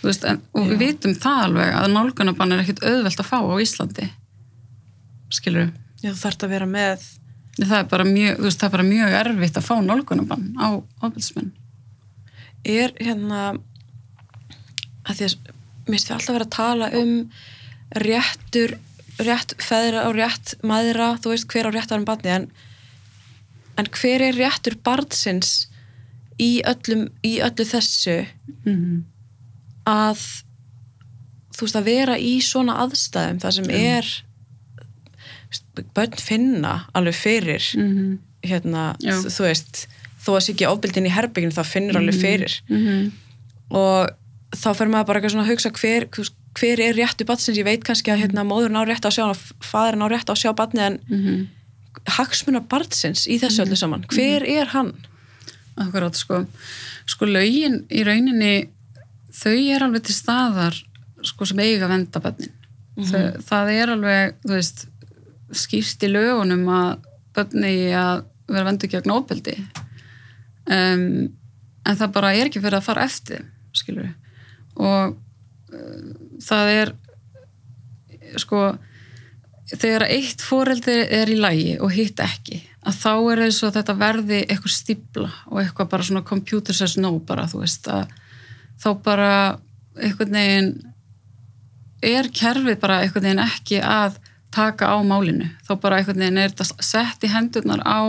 [0.00, 0.80] Veist, en, og við Já.
[0.84, 4.08] vitum það alveg að nálgunabann er ekkit auðvelt að fá á Íslandi.
[5.34, 7.06] Skilur þú þarft að vera með
[7.58, 11.50] það er bara mjög, veist, það er bara mjög erfitt að fá nálgunabann á ofbeldismenn.
[12.68, 13.42] Er hérna
[15.08, 15.54] að því að
[15.88, 17.12] minnst við alltaf vera að tala um
[18.04, 18.76] réttur
[19.18, 22.48] rétt feðra og rétt maðra þú veist hver á réttar um barni en,
[23.78, 25.68] en hver er réttur barnsins
[26.38, 28.24] í, öllum, í öllu þessu?
[28.64, 29.06] Mm
[29.88, 30.24] að
[31.56, 34.10] þú veist að vera í svona aðstæðum það sem er
[35.96, 38.18] börn finna alveg fyrir -hmm.
[38.44, 39.86] hérna, þú, veist
[40.22, 42.60] þó að sé ekki ofbildin í herbygginu þá finnur alveg fyrir.
[42.68, 43.10] -hmm.
[43.70, 44.10] og
[44.54, 46.08] þá fer maður bara eitthvað svona að hugsa hver,
[46.58, 49.36] hver er réttu batsins, ég veit kannski að hérna, móðurinn á rétt á sjá og
[49.60, 51.48] fæðurinn á rétt á sjá batni en Mm
[52.06, 54.92] hagsmuna batsins í þessu öllu saman, hver er hann?
[55.78, 56.42] Akkurát, sko.
[57.08, 58.68] Sko lögin í rauninni,
[59.34, 60.78] þau er alveg til staðar
[61.26, 62.54] sko sem eiga að venda bönnin.
[62.98, 64.86] Mm það er alveg, þú veist,
[65.54, 67.04] skýrt í lögunum að
[67.36, 69.54] bönni að vera vendu gegn óbeldi.
[70.68, 71.28] Um,
[71.86, 74.34] en það bara er ekki fyrir að fara eftir, skilur við.
[74.82, 75.14] Og
[75.72, 76.10] uh,
[76.44, 76.92] það er,
[78.36, 78.64] sko,
[79.74, 83.94] þegar eitt fóreldri er í lægi og hitt ekki að þá er eins og þetta
[84.00, 88.14] verði eitthvað stípla og eitthvað bara svona computer says no bara þú veist að
[88.80, 89.32] þá bara
[89.98, 90.70] einhvern veginn
[92.08, 94.16] er kerfið bara einhvern veginn ekki að
[94.54, 95.50] taka á málinu.
[95.66, 98.00] Þá bara einhvern veginn er þetta sett í hendurnar á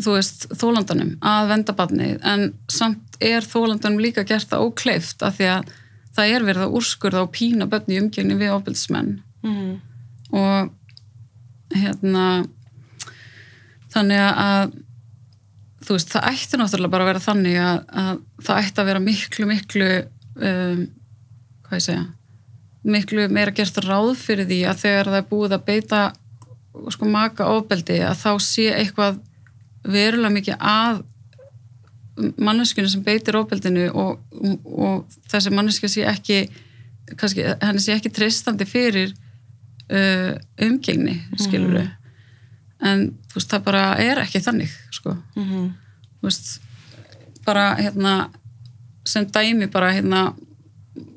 [0.00, 2.16] þú veist þólandanum að venda barnið.
[2.24, 5.74] En samt er þólandanum líka gert það ókleift af því að
[6.16, 9.78] það er verið að úrskurða og pína börn í umgengni við ofbeldsmenn Mm.
[10.36, 10.70] Og
[11.74, 12.26] hérna
[13.90, 14.72] þannig að
[15.80, 19.04] þú veist, það ætti náttúrulega bara að vera þannig að, að það ætti að vera
[19.04, 19.90] miklu, miklu
[20.36, 20.82] um,
[21.66, 22.06] hvað ég segja
[22.80, 26.02] miklu meira gert ráð fyrir því að þegar það er búið að beita
[26.94, 29.18] sko maka ofbeldi að þá sé eitthvað
[29.84, 31.02] verulega mikið að
[32.40, 34.20] manneskinu sem beitir ofbeldinu og,
[34.64, 36.42] og þessi manneski sé ekki
[37.18, 39.14] kannski, henni sé ekki treystandi fyrir
[39.90, 40.34] uh,
[40.66, 41.88] umgengni skilur við
[42.80, 45.14] en þú veist, það bara er ekki þannig sko.
[45.36, 45.72] Mhm.
[46.20, 46.60] þú veist,
[47.44, 48.14] bara hérna
[49.04, 50.34] sem dæmi bara hérna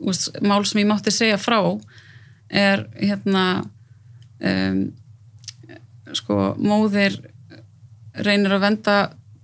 [0.04, 1.60] veist, mál sem ég mátti segja frá
[2.50, 3.64] er hérna
[4.40, 4.94] um,
[6.14, 7.18] sko móðir
[8.14, 8.98] reynir að venda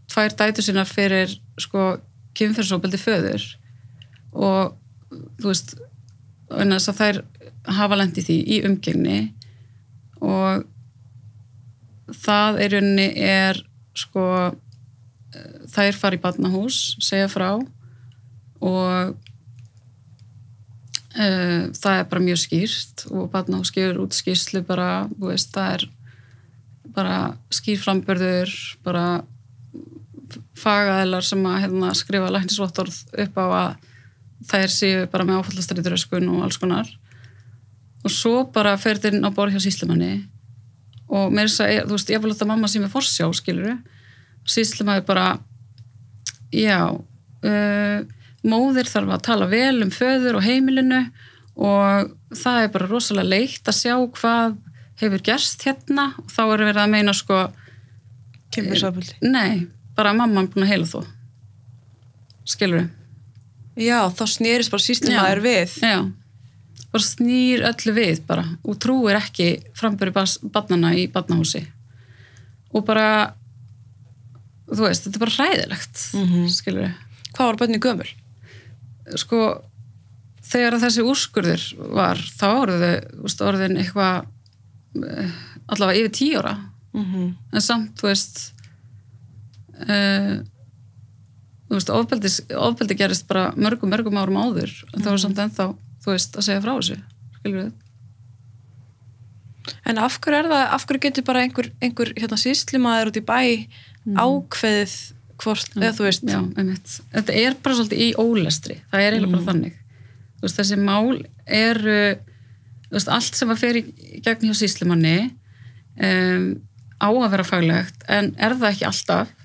[0.09, 1.97] tvær dætur sínar fyrir sko
[2.37, 3.45] kynferðsóbeldi föður.
[4.33, 4.75] Og
[5.41, 5.73] þú veist
[6.49, 7.21] þess að þær
[7.67, 9.19] hafa lendi því í umgengni
[10.19, 10.65] og
[12.15, 13.59] það er rauninni er
[13.97, 14.25] sko
[15.69, 19.13] þær fara í barnahús, segja frá og
[21.15, 25.87] uh, það er bara mjög skýrt og barnahús gefur út skýrslu bara, veist, það er
[26.95, 27.19] bara
[27.53, 29.21] skýr frambörður bara
[30.59, 33.69] fagaðilar sem að hérna, skrifa læknisvottorð upp á að
[34.49, 36.89] þær séu bara með áfallastræturöskun og alls konar
[38.03, 40.11] og svo bara fer þetta inn á borð hjá síslimanni
[41.09, 43.77] og mér er þess að, þú veist, ég vil láta mamma sem er forsjá, skilur
[44.49, 45.27] síslimaði bara
[46.53, 47.99] já uh,
[48.45, 51.01] móðir þarf að tala vel um föður og heimilinu
[51.59, 54.55] og það er bara rosalega leitt að sjá hvað
[54.99, 56.13] hefur gerst hérna.
[56.19, 57.39] Og þá er verið að meina sko
[58.55, 59.17] Kynferðisofbeldi.
[59.27, 61.01] nei, bara að mamma er búin að heila þú
[62.49, 62.87] skilur
[63.79, 65.75] Já, þá snýrist bara síslimaður við.
[65.83, 65.99] já,
[66.91, 70.13] bara snýr öllu við bara og trúir ekki framböru
[70.53, 71.65] barnana í barnahúsi
[72.73, 73.33] og bara
[74.69, 76.49] þú veist, þetta er bara hræðilegt Mhm.
[76.49, 76.91] skilur
[77.33, 78.09] Hvað var bönni gömul?
[79.15, 79.61] sko
[80.49, 82.49] þegar þessi úrskurður var þá
[83.21, 84.25] veist, orðin eitthvað
[85.05, 85.31] eh,
[85.69, 86.57] allavega yfir tíu ára
[86.93, 87.33] Mm -hmm.
[87.53, 88.53] en samt, þú veist
[89.87, 90.41] uh,
[91.69, 95.67] þú veist, ofbeldi, ofbeldi gerist bara mörgum, mörgum árum áður en það var samt ennþá,
[96.09, 96.99] þú veist, að segja frá þessu
[97.39, 97.77] skilur við
[99.85, 103.25] En af hverju er það, af hverju getur bara einhver, einhver hérna síslimaður út í
[103.25, 103.41] bæ
[104.17, 104.95] ákveðið
[105.39, 106.95] hvort, eða þú veist, Já, einmitt.
[107.13, 108.79] Þetta er bara svolítið í ólestri.
[108.91, 109.77] Það er eiginlega bara þannig.
[110.39, 111.19] Þú veist, þessi mál
[111.59, 111.99] eru,
[112.87, 113.83] þú veist, allt sem að fer í
[114.25, 116.49] gegn hjá síslimanni um,
[116.99, 119.35] á að vera faglegt, en er það ekki alltaf.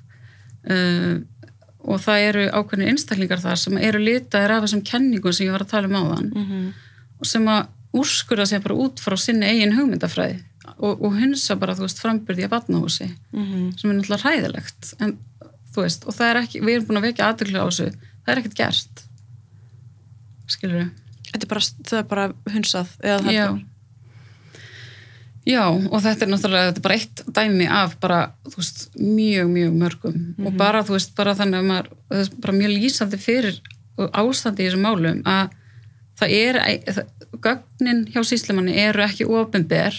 [0.65, 1.25] Um,
[1.85, 5.67] og það eru ákveðni einstaklingar þar sem eru litaðir af þessum kenningum sem ég var
[5.67, 6.73] að tala um áðan mm
[7.15, 10.41] og sem að úrskurða sig bara út frá sinni eigin hugmyndafræði
[10.79, 13.79] og, og hunsa bara, þú veist, frambyrði að batnahúsi -hmm.
[13.79, 14.95] sem er náttúrulega hræðilegt.
[15.01, 15.19] En
[15.77, 17.89] veist, og það er ekki, við erum búin að vekja aðtöklu á þessu,
[18.25, 19.05] það er ekkert gert.
[20.47, 20.91] Skilur við
[21.35, 23.47] þetta er bara, það er bara hunsað, eða það já
[25.49, 29.53] já, og þetta er náttúrulega þetta er bara eitt dæmi af bara, þú veist, mjög,
[29.53, 30.19] mjög mörgum.
[30.45, 33.61] Og bara, þú veist, bara þannig að maður er bara mjög lýsandi fyrir
[33.95, 35.55] ástandi í þessum málum að
[36.19, 36.61] það er,
[37.45, 39.97] gögnin hjá síslimanni eru ekki ofinber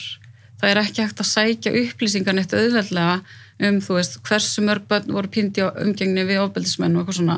[0.60, 3.20] það er ekki hægt að sækja upplýsingar neitt auðveldlega
[3.60, 7.38] um, þú veist, hversu mörg börn voru pindi á umgengni við ofbeldismenn og eitthvað svona.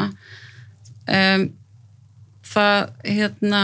[1.08, 1.48] Um,
[2.48, 3.64] það, hérna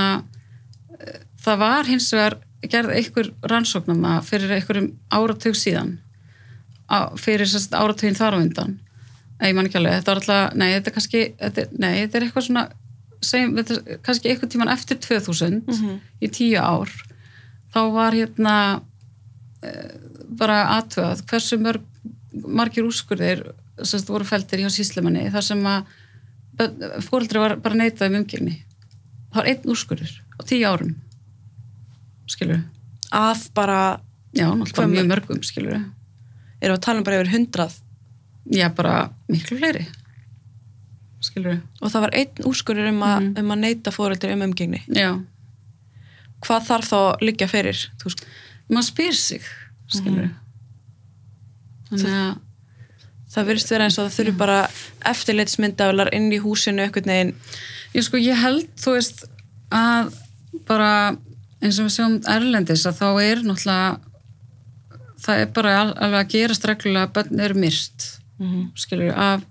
[1.43, 2.37] það var hins vegar
[2.71, 5.97] gerð einhver rannsóknum fyrir einhverjum áratug síðan
[6.89, 8.79] á, fyrir sérst áratugin þar á undan
[9.41, 11.93] Nei, ég man ekki alveg, þetta var alltaf, nei, þetta er kannski, þetta, er- nei,
[12.05, 12.61] þetta er eitthvað svona,
[13.21, 15.97] segjum, þetta er kannski eitthvað tíman eftir 2000 Mhm.
[16.21, 16.89] í tíu ár,
[17.73, 18.53] þá var hérna
[19.63, 19.91] eh,
[20.29, 21.81] bara aðtöðað hversu mörg,
[22.47, 23.43] margir úrskurðir
[23.83, 25.85] sem voru feldir hjá síslemanni þar sem að
[27.01, 28.59] fóreldri var bara neitað um umgengni.
[29.33, 30.95] Það var einn úrskurður á tíu árum,
[32.27, 32.61] skilur
[33.11, 33.99] af bara,
[34.33, 35.81] Já, náttúrulega mjög mörgum, skilur
[36.61, 37.73] við að tala um bara yfir hundrað?
[38.51, 39.85] Já, bara miklu fleiri,
[41.23, 43.37] skilur og það var einn úrskurður um, að Mhm.
[43.39, 44.81] um að neyta fóröldur um umgengni.
[44.87, 45.19] Já,
[46.41, 47.83] hvað þarf þá liggja fyrir
[48.69, 49.41] maður spyr sig,
[49.87, 50.31] skilur við.
[51.91, 52.37] Þannig að,
[53.33, 54.57] það virðist vera eins og það þurfi bara
[55.11, 57.33] eftirleitsmyndavilar inn í húsinu einhvern veginn.
[57.93, 59.25] Ég sko, ég held, þú veist,
[59.71, 60.13] að
[60.65, 61.15] bara
[61.63, 63.99] eins og við sjáum erlendis að þá er náttúrulega
[65.23, 68.07] það er bara al- alveg að gerast reglulega að börn eru myrt
[68.75, 69.43] skilur við, af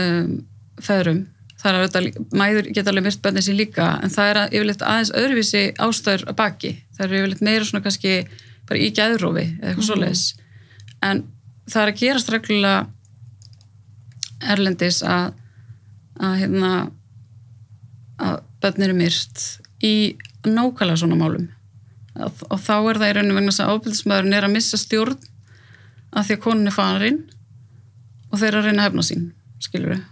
[0.00, 0.30] um,
[0.80, 1.18] feðrum.
[1.60, 2.06] Það er auðvitað,
[2.40, 6.24] mæður geta alveg myrt börnin sín líka, en það er að, yfirleitt aðeins öðruvísi ástæður
[6.30, 6.72] að baki.
[6.96, 8.12] Það er yfirleitt meira svona kannski
[8.68, 10.24] bara í gæðrófi eða eitthvað svoleiðis.
[11.04, 11.22] En
[11.66, 12.86] það er að gerast reglulega
[14.54, 15.34] erlendis að
[16.16, 16.70] að hérna
[18.24, 19.42] að börn eru myrt
[19.84, 19.94] í
[20.54, 21.48] nákvæmlega svona málum.
[22.16, 25.16] Og, og þá er það í rauninu vegna að ábyrðismæðurinn er að missa stjórn
[26.16, 27.18] að því að konun er farin
[28.32, 29.26] og þeir eru að reyna að hefna sín
[29.60, 30.04] skilur við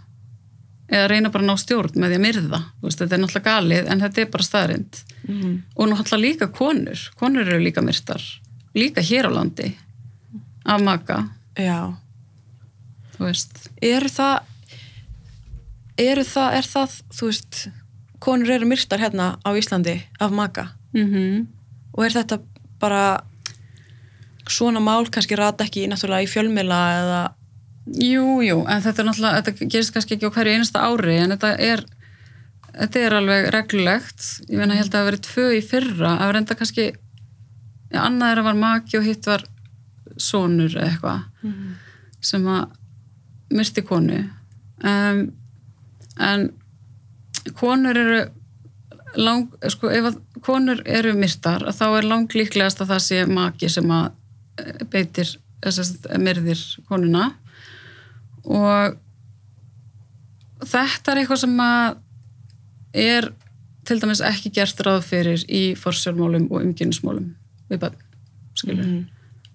[0.95, 3.87] eða reyna bara að ná stjórn með því að myrða veist, þetta er náttúrulega galið
[3.89, 5.53] en þetta er bara staðrind Mhm.
[5.75, 8.21] og náttúrulega líka konur konur eru líka myrtar
[8.77, 9.71] líka hér á landi
[10.65, 11.95] af maka, Já.
[13.17, 13.69] þú veist.
[13.81, 14.39] Eru það,
[15.97, 17.59] eru það, er það, þú veist,
[18.25, 20.67] konur eru myrtar hérna á Íslandi af maka.
[20.93, 21.45] Mm -hmm.
[21.93, 22.39] og er þetta
[22.79, 23.23] bara
[24.49, 27.33] svona mál kannski rata ekki náttúrulega í fjölmila eða?
[27.85, 31.31] Jú, jú, en þetta er náttúrulega þetta gerist kannski ekki á hverju einasta ári en
[31.35, 31.85] þetta er
[32.75, 34.21] þetta er alveg reglulegt.
[34.49, 36.85] Ég meina, held að það hafi verið tvö í fyrra að reynda kannski
[37.91, 39.45] ja, annað er að var maki og hitt var
[40.17, 41.21] sonur eða eitthvað
[42.25, 42.65] sem að
[43.55, 44.21] myrti konu.
[44.83, 45.19] Um,
[46.19, 46.49] en
[47.53, 48.19] konur eru
[49.15, 53.69] lang, sko, ef að konur eru myrtar þá er lang líklegast að það sé maki
[53.71, 54.11] sem að
[54.59, 55.79] eh, beitir þess
[56.09, 57.29] að myrðir konuna.
[58.45, 58.97] Og
[60.65, 61.97] þetta er eitthvað sem að
[62.95, 63.29] er
[63.85, 67.31] til dæmis ekki gert ráð fyrir í forsjálfmálum og umgynnismálum
[67.69, 67.97] við bönn,
[68.57, 69.07] skilur Mhm.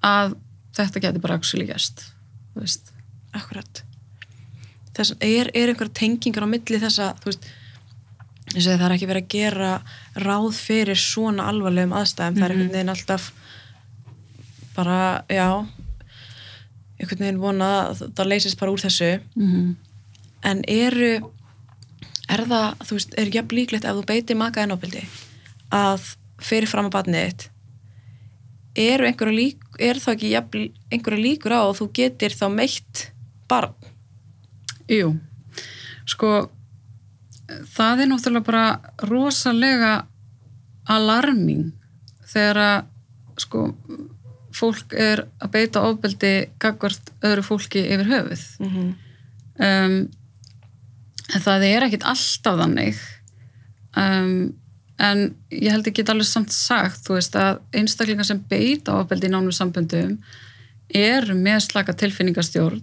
[0.03, 0.36] að
[0.76, 1.38] þetta geti bara
[2.55, 2.93] þú veist.
[3.34, 3.82] Akkurat.
[4.95, 7.47] Þess er, er einhver tengingar á milli þessa, þú veist
[8.55, 9.72] segi, það er ekki verið að gera
[10.18, 12.38] ráð fyrir svona alvarlegum aðstæðum.
[12.38, 13.28] Það er einhvern veginn alltaf
[14.74, 14.98] bara,
[15.30, 15.48] já
[17.01, 19.12] einhvern veginn vona að það leysist bara úr þessu.
[19.34, 19.76] Mm -hmm.
[20.42, 21.12] en eru
[22.30, 25.03] er það, þú veist, er jafn líklegt ef þú beitir maka en ofbeldi
[25.74, 27.51] að fyrir fram að batnið þitt
[28.80, 33.03] eru einhverja lík er það ekki jafn, einhverja líkur á að þú getur þá meitt
[33.51, 33.74] barn?
[34.90, 35.14] Jú,
[36.07, 36.51] sko
[37.74, 38.64] það er náttúrulega bara
[39.11, 39.92] rosalega
[40.90, 41.70] alarming
[42.30, 43.66] þegar að sko
[44.55, 46.32] fólk er að beita ofbeldi
[46.62, 48.90] gagvart öðru fólki yfir höfuð mm -hmm.
[49.66, 49.96] um,
[51.34, 53.01] en það er ekkit alltaf þannig
[53.96, 54.53] um,
[55.01, 59.32] en ég held ekki alveg samt sagt þú veist að einstaklingar sem beita ofbeldi í
[59.32, 60.18] nánum samböndum
[60.90, 62.82] eru með slaka tilfinningastjórn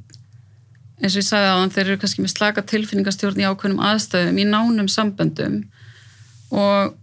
[0.98, 4.40] eins og ég sagði á þann þeir eru kannski með slaka tilfinningastjórn í ákveðnum aðstöðum
[4.42, 5.60] í nánum samböndum.
[6.52, 6.96] Og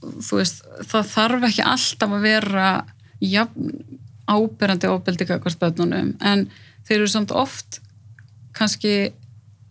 [0.00, 2.68] þú veist það þarf ekki alltaf að vera
[3.20, 3.72] jafn
[4.30, 6.46] áberandi ofbeldi kakvart bönnunum en
[6.86, 7.80] þeir eru samt oft
[8.56, 9.12] kannski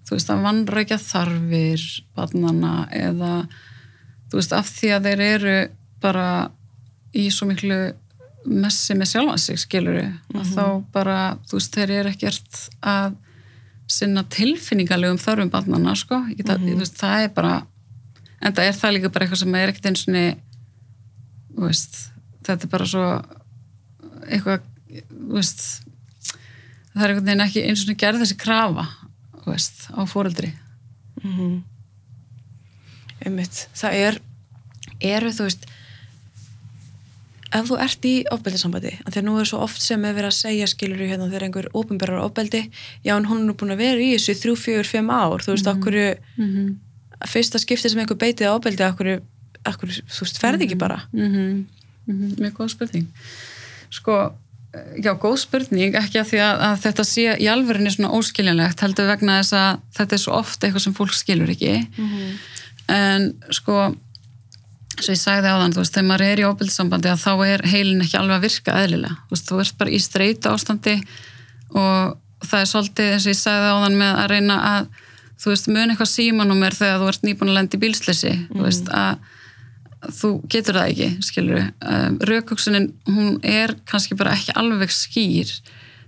[0.08, 1.86] þú veist að vannrækja þarfir
[2.18, 3.34] barnana eða
[4.30, 5.58] þú veist af því að þeir eru
[6.04, 6.28] bara
[7.18, 7.80] í svo miklu
[8.50, 10.06] messi með sjálfa sig skiluru
[10.36, 11.18] að þá bara
[11.50, 13.18] þú veist þeir eru ekkert að
[13.90, 16.80] sinna tilfinningalegum þörfum barnana sko mm -hmm.
[16.80, 17.54] veist, það er bara
[18.42, 20.14] en það er það líka bara eitthvað sem er ekkert eins og
[22.46, 23.06] þetta er bara svo
[24.30, 24.62] eitthvað
[25.34, 25.64] veist,
[26.94, 28.86] það er einhvern veginn ekki eins og gerð þessi krafa
[29.46, 30.54] veist, á fóreldri
[31.24, 31.64] mm -hmm.
[33.26, 34.22] einmitt það er,
[35.02, 35.66] eru þú veist
[37.56, 40.38] ef þú ert í ofbeldisambandi, en þegar nú er svo oft sem er verið að
[40.38, 42.62] segja skilur hérna þegar einhver ofinberðar ofbeldi,
[43.06, 45.56] já en hún er búin að vera í þessu í þrjú, fjögur, fimm ár, þú
[45.56, 45.80] veist mm -hmm.
[45.80, 45.96] okkur,
[46.38, 46.76] mm -hmm.
[47.28, 49.22] fyrsta skipti sem einhver beitið ofbeldi, okkur,
[49.66, 52.40] okkur þú veist, ferði ekki bara mm -hmm.
[52.40, 53.08] mjög góð spurning
[53.90, 54.34] sko,
[55.04, 59.08] já, góð spurning ekki að því að, að þetta sé í alverðinni svona óskiljanlegt, heldur
[59.08, 61.88] vegna þess að þetta er svo oft eitthvað sem fólk skilur ekki
[62.90, 63.96] en sko
[65.04, 67.66] svo ég sagði á þann, þú veist, þegar maður er í óbildssambandi að þá er
[67.72, 70.96] heilin ekki alveg að virka eðlilega, þú veist, þú ert bara í streyta ástandi
[71.70, 74.88] og það er svolítið eins og ég sagði á þann með að reyna að,
[75.40, 78.56] þú veist, mun eitthvað símanúmer þegar þú ert nýbúin að lendi bílsleysi mm.
[78.56, 84.56] þú veist, að þú getur það ekki, skilur um, raukvöksunin, hún er kannski bara ekki
[84.60, 85.52] alveg skýr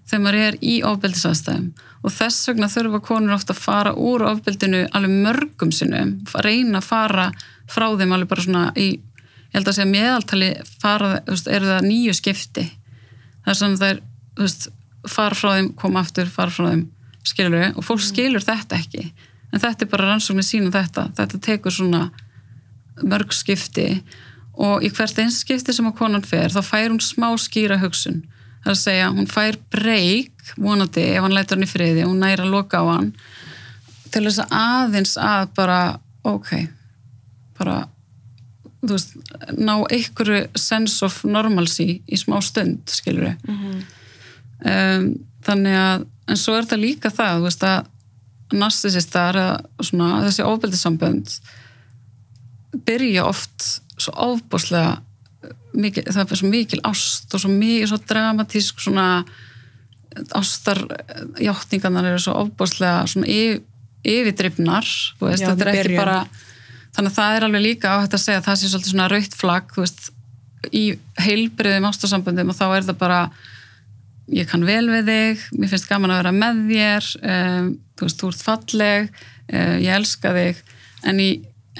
[0.07, 1.71] þegar maður er í ofbeldisastæðum
[2.01, 6.87] og þess vegna þurfa konur ofta að fara úr ofbeldinu alveg mörgum sinnum, reyna að
[6.87, 7.27] fara
[7.72, 8.88] frá þeim alveg bara svona í,
[9.51, 10.51] ég held að segja meðaltali
[10.82, 12.65] fara, eru það nýju skipti.
[13.45, 14.01] Er svona þær
[15.09, 16.88] fara frá þeim, koma aftur, fara frá þeim
[17.28, 19.05] skilur og fólk skilur þetta ekki.
[19.51, 21.09] En þetta er bara rannsóknir sína þetta.
[21.17, 22.05] Þetta tekur svona
[23.01, 23.88] mörg skipti.
[24.61, 28.22] Og í hvert eins skipti sem að konan fer, þá fær hún smá skýra hugsun.
[28.61, 32.22] Það er að segja, hún fær breyk vonandi ef hann lætur hann í friði hún
[32.22, 33.11] næra að loka á hann
[34.11, 35.80] til þess að aðeins að bara
[36.28, 36.51] ok,
[37.62, 37.80] bara
[38.82, 39.16] veist,
[39.57, 43.84] ná einhverju sense of normalcy í smá stund, skilur við mm -hmm.
[44.74, 45.12] um,
[45.45, 47.89] þannig að en svo er þetta líka það, þú veist að
[48.51, 49.38] narsisistar,
[49.80, 51.32] þessi ofbeldisambönd
[52.88, 54.99] byrja oft svo ofbúslega
[55.78, 59.24] mikil, það er svo mikil ást og svo mikil, svo dramatísk svona
[60.36, 63.62] ástarjáttningarnar eru svo ofbúslega svona yf,
[64.03, 64.88] yfirdrifnar
[65.20, 66.18] þú veist, Já, þetta er ekki bara
[66.95, 69.37] þannig að það er alveg líka áhægt að segja að það sé svolítið svona rautt
[69.39, 70.11] flagg veist,
[70.69, 70.83] í
[71.21, 73.21] heilbriðum ástasamböndum og þá er það bara
[74.31, 78.21] ég kann vel við þig, mér finnst gaman að vera með þér um, þú veist,
[78.21, 80.61] þú ert falleg uh, ég elska þig.
[81.09, 81.29] En í,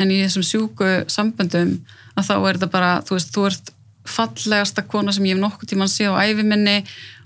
[0.02, 1.78] en í þessum sjúku samböndum
[2.18, 3.74] að þá er það bara þú veist, þú ert
[4.12, 6.80] fallegasta kona sem ég hef nokkuð tíman sé á ævi minni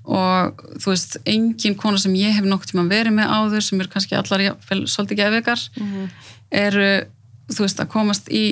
[0.06, 3.90] og þú veist, engin kona sem ég hef nokkuð tíman verið með áður sem er
[3.90, 4.44] kannski allar
[4.86, 5.64] svolítið geðveikar
[6.54, 6.90] eru,
[7.52, 8.46] þú veist, að komast í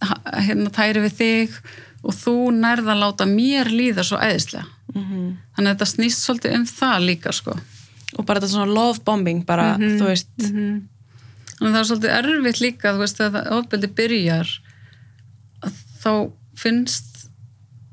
[0.00, 1.56] hérna tæri við þig
[2.00, 4.66] og þú nærð að láta mér líða svo æðislega.
[4.94, 5.36] Mhm.
[5.54, 7.52] þannig að þetta snýst svolítið um það líka sko.
[8.18, 10.28] Og bara þetta svona love bombing bara, þú veist.
[10.36, 14.50] þannig að það er svolítið erfitt líka þú veist, þegar það ofbeldi byrjar
[16.00, 16.12] þá
[16.56, 17.28] finnst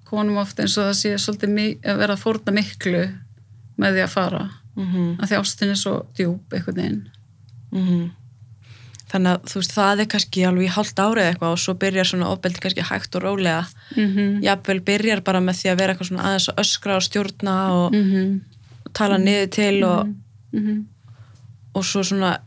[0.07, 3.03] konum oft eins og það sé svolítið að vera að fórna miklu
[3.77, 4.45] með því að fara.
[4.77, 7.09] Mm að því ástin er svo djúb einhvern veginn.
[7.71, 8.11] Mhm.
[9.12, 12.10] Þannig að þú veist það er kannski alveg í hálft árið eitthvað og svo byrjar
[12.10, 13.66] svona ofbeldi kannski hægt og rólega.
[13.95, 14.43] Mm -hmm.
[14.43, 17.93] jafnvel byrjar bara með því að vera eitthvað svona aðeins að öskra og stjórna og
[17.93, 18.41] Mm
[18.93, 20.08] tala niður til og,
[20.53, 20.86] -hmm.
[21.74, 22.38] og svo svona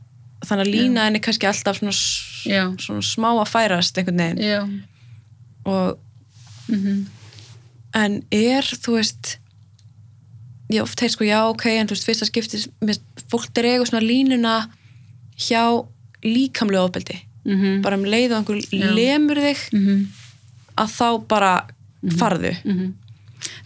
[0.46, 1.92] þannig að lína henni kannski alltaf svona,
[2.78, 4.38] svona smá að færast einhvern veginn.
[4.38, 4.60] Já.
[5.64, 5.98] Og
[6.68, 7.06] mm
[7.96, 9.36] en er þú veist
[10.70, 13.86] ég oft heit sko já ok en þú veist fyrsta skipti mér- fólk er eigu
[13.86, 14.70] svona línuna
[15.36, 15.64] hjá
[16.24, 17.82] líkamlega ofbeldi -hmm.
[17.82, 18.94] bara um leið og einhver Já.
[18.94, 20.06] lemur þig mm -hmm.
[20.76, 21.66] að þá bara
[22.18, 22.94] farðu Mhm.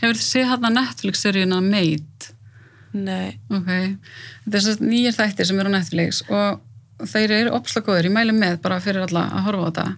[0.00, 2.34] Hefur þið séð hann að Netflix-seríuna Made?
[2.92, 3.66] nei, Ok.
[4.44, 6.60] Þetta er svo nýjir þættir sem eru á Netflix og
[6.98, 8.04] þeir eru opslega góður.
[8.04, 9.96] Ég mæli með bara fyrir alla að horfa á þetta.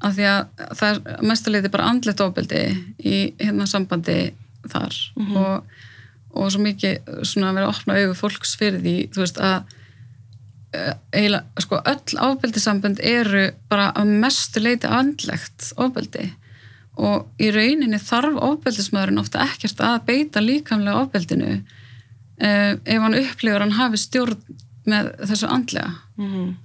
[0.00, 0.46] Af því að
[0.78, 2.62] það er mestuleiti bara andlet ofbeldi
[3.02, 4.32] í hérna sambandi
[4.68, 4.94] þar
[5.36, 5.64] og,
[6.30, 9.62] og svo mikið svona að vera að opna augu fólks fyrir því, þú veist að
[10.74, 16.28] eiginlega, sko, öll ofbeldisambönd eru bara að mestu leiti andlegt ofbeldi.
[16.98, 23.62] Og í rauninni þarf ofbeldismæðurinn ofta ekkert að beita líkamlega ofbeldinu uh, ef hann upplifur
[23.64, 24.40] hann hafi stjórn
[24.88, 25.92] með þessu andlega.
[26.18, 26.56] Mm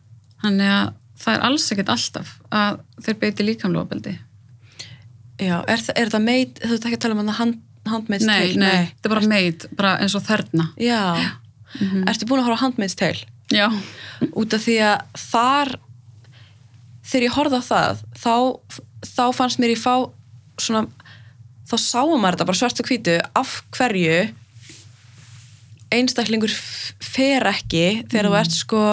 [0.44, 0.94] þannig að
[1.24, 4.16] það er alls ekkert alltaf að þeir beiti líkamlega ofbeldi.
[5.42, 8.36] Já, er, er það meit þú ert ekki að tala um hann hand, handmaid's nei,
[8.36, 10.68] tale nei, þetta er bara meit, bara eins og þerna.
[10.82, 11.00] Já,
[12.12, 12.66] ertu búin að horfa
[13.00, 13.24] tale
[13.54, 13.68] já,
[14.34, 15.74] út af því að þar
[17.04, 18.36] þegar ég horfði á það þá,
[19.16, 19.96] þá fannst mér ég fá
[20.58, 20.88] svona
[21.70, 24.18] þá sáum maður þetta bara svart og hvítu af hverju
[25.94, 26.54] einstaklingur
[27.04, 28.84] fer ekki þegar þú ert sko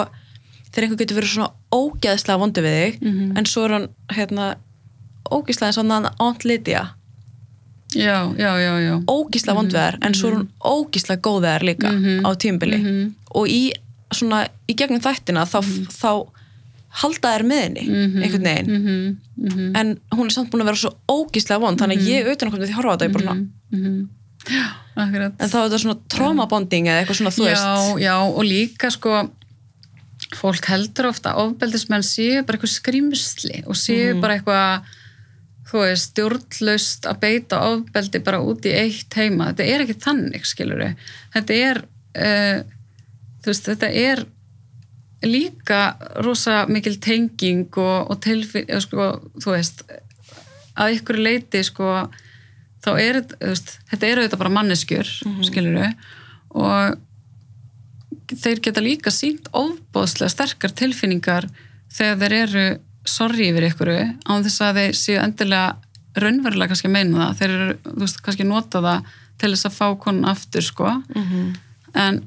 [0.71, 3.37] þegar einhver getur verið svona ógeðslega vondu við þig Mhm.
[3.37, 4.55] en svo er hann hérna
[5.31, 6.83] ógeðslega svona Aunt Lydia
[7.95, 8.95] já, já, já, já.
[9.07, 12.25] ógeðslega vondu við þær en svo er hún ógeðslega góð við þær líka Mhm.
[12.25, 13.15] á tímbili Mhm.
[13.35, 13.71] og í
[14.17, 15.59] svona í gegnum þættina þá,
[15.89, 16.11] þá
[17.01, 18.23] halda þær með henni Mhm.
[18.23, 18.71] einhvern veginn.
[18.71, 22.31] Mhm, mhm, en hún er samt búin að vera svo ógeðslega vond þannig að ég
[22.33, 24.09] utan að koma til að horfa á þetta ég bara svona, mhm.
[24.41, 24.65] Já,
[24.97, 25.33] akkurat.
[25.39, 28.01] En þá er þetta svona trauma bonding eða eitthvað svona þú já, veist.
[28.01, 29.29] já, og líka sko
[30.35, 34.81] fólk heldur ofta ofbeldismenn séu bara eitthvað skrimsli og séu bara eitthvað
[35.71, 39.51] þú veist, stjórnlaust að beita ofbeldi bara út í eitt heima.
[39.53, 40.83] Þetta er ekki þannig, skilur
[41.33, 41.83] þetta er
[42.17, 42.63] uh,
[43.41, 44.25] þú veist, þetta er
[45.21, 45.81] líka
[46.25, 49.85] rosa mikil tenging og, og tilfinn, sko, þú veist
[50.81, 52.09] að ykkur leiti sko
[52.81, 55.93] þá er þetta, veist, þetta er auðvitað bara manneskjur, mm -hmm.
[56.49, 56.97] og
[58.31, 61.47] þeir geta líka sínt ofbóðslega sterkar tilfinningar
[61.91, 62.65] þegar þeir eru
[63.05, 63.89] sorgi yfir ykkur
[64.29, 65.75] án þess að þeir séu endilega
[66.15, 69.05] raunverulega kannski að meina það þeir eru, veist, kannski nota það
[69.37, 71.55] til þess að fá konun aftur, sko Mhm.
[71.93, 72.23] en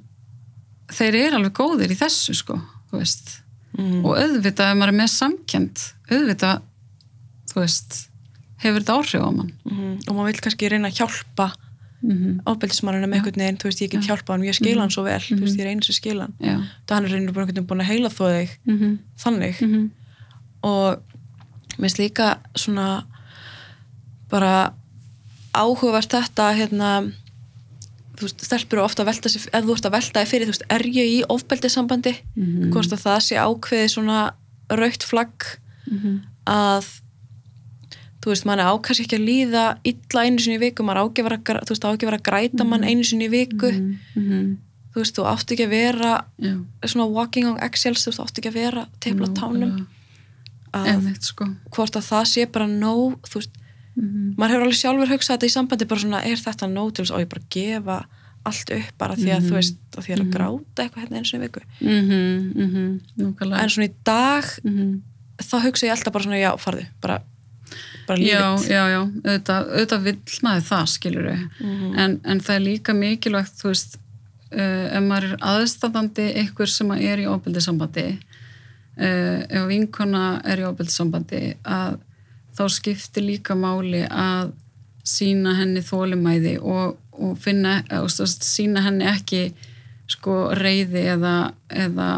[0.93, 2.61] þeir eru alveg góðir í þessu, sko
[2.91, 3.41] þú veist,
[3.79, 4.05] Mhm.
[4.07, 5.79] og auðvitað ef maður er með samkjönd,
[6.11, 6.63] auðvitað
[7.51, 8.09] þú veist,
[8.63, 9.99] hefur þetta áhrif á mann Mhm.
[10.09, 11.53] og maður vil kannski reyna að hjálpa
[12.05, 12.41] mm -hmm.
[12.47, 15.21] ábeldismannina með einhvern veginn, þú veist, ég get hjálpa hann ég skila hann svo vel,
[15.21, 16.57] þú veist, ég reyni sem skila hann já
[16.87, 18.99] það hann er reynir bara einhvern veginn búin að heila þó þig mm -hmm.
[19.19, 19.91] þannig Mm -hmm.
[20.63, 20.99] og
[21.79, 23.05] mér finnst líka svona
[24.31, 24.73] bara
[25.55, 27.13] áhugavert þetta hérna
[28.15, 30.47] þú veist, stelpur eru ofta að velta sig ef þú ert að velta þig fyrir,
[30.47, 32.15] þú veist, er ég í ofbeldissambandi?
[32.37, 32.73] Mhm.
[32.73, 34.21] hvort að það sé ákveði svona
[34.71, 35.49] raukt flagg
[36.47, 36.85] að
[38.25, 41.05] þú veist, mann er ákast ekki að líða illa einu sinni í viku, maður á
[41.11, 43.71] ekki að þú veist, á ekki að vera að græta mann einu sinni í viku.
[43.71, 44.47] Mm -hmm.
[44.95, 46.55] þú veist, þú átt ekki að vera já.
[46.87, 49.87] svona walking on eggshells, þú veist, átt ekki að vera tefla tánum.
[50.73, 51.45] að sko.
[51.71, 53.51] hvort að það sé bara nóg þú veist,
[53.97, 57.05] mm maður hefur alveg sjálfur hugsað þetta í sambandi bara svona, er þetta nóg til
[57.05, 57.99] þess að ég bara gefa
[58.45, 59.49] allt upp bara því að Mhm.
[59.49, 60.33] þú veist, að því að Mhm.
[60.35, 65.03] gráta eitthvað hérna eins og viku -hmm, mm -hmm, núkvæmlega en svona í dag, mm
[65.39, 67.23] þá hugsa ég alltaf bara svona, já, farðu, bara
[68.07, 71.99] bara já, lífið já, já, auðvitað, auðvitað vill maður það skilur við Mhm.
[71.99, 73.97] en, en það er líka mikilvægt þú veist,
[74.53, 78.19] uh, ef maður er aðstandandi einhver sem er í ofbeldissambandi
[78.99, 81.99] uh, ef vinkona er í ofbeldissambandi að
[82.55, 84.53] þá skiptir líka máli að
[85.05, 89.43] sína henni þólumæði og, og finna og sína henni ekki
[90.09, 91.35] sko reyði eða,
[91.69, 92.09] eða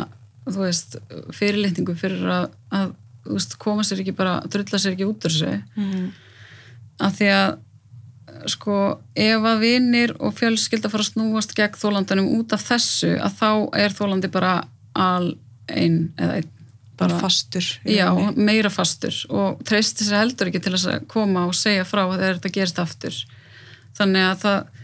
[0.47, 0.97] þú veist,
[1.35, 2.93] fyrirlitningu fyrir að, að
[3.27, 6.11] veist, koma sér ekki bara, drulla sér ekki út úr sig Mhm.
[7.03, 7.57] að því að
[8.47, 8.77] sko,
[9.17, 13.51] ef að vinir og fjölskylda fara að snúast gegn þólandanum út af þessu, að þá
[13.83, 14.53] er þólandi bara
[14.95, 15.35] al
[15.69, 16.51] einn eða einn
[16.97, 19.15] bara fastur já, meira fastur.
[19.29, 23.19] Og treysti sér heldur ekki til að koma og segja frá þegar þetta gerist aftur.
[23.97, 24.83] Þannig að það,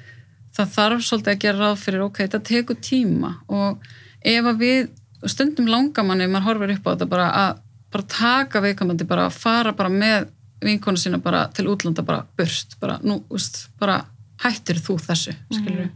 [0.58, 3.34] það þarf svolítið að gera ráð fyrir ok, þetta tekur tíma.
[3.48, 3.90] Og
[4.34, 7.52] ef að við stundum langamanni, maður horfir upp á þetta bara að
[7.92, 10.30] bara taka viðkomandi bara að fara bara með
[10.64, 13.98] vinkonu sína bara til útlanda bara burt, bara nú, úst, bara
[14.40, 15.90] hættir þú þessu, skilur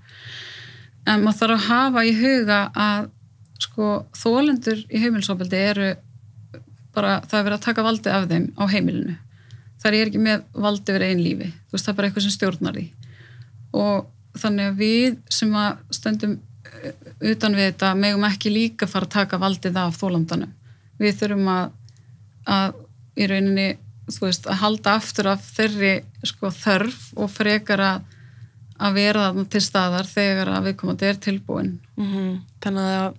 [1.07, 3.09] en maður þarf að hafa í huga að
[3.63, 5.93] sko þólendur í heimilsofbeldi eru
[6.97, 9.17] bara, það er verið að taka valdi af þeim á heimilinu.
[9.83, 11.49] Það er ekki með valdi verið einn lífi.
[11.69, 12.85] Þú veist, það er bara eitthvað sem stjórnar því.
[13.77, 16.93] Og þannig að við sem að stöndum uh,
[17.33, 20.53] utan við þetta megum ekki líka fara að taka valdið af þólandanum
[21.01, 21.71] við þurfum að,
[22.49, 22.77] að
[23.21, 23.67] í rauninni
[24.13, 25.95] þú veist, að halda aftur af þeirri
[26.25, 28.13] sko þörf og frekar að
[28.77, 32.27] að vera þarna til staðar þegar að viðkomandi er tilbúin Mhm.
[32.61, 33.15] þannig að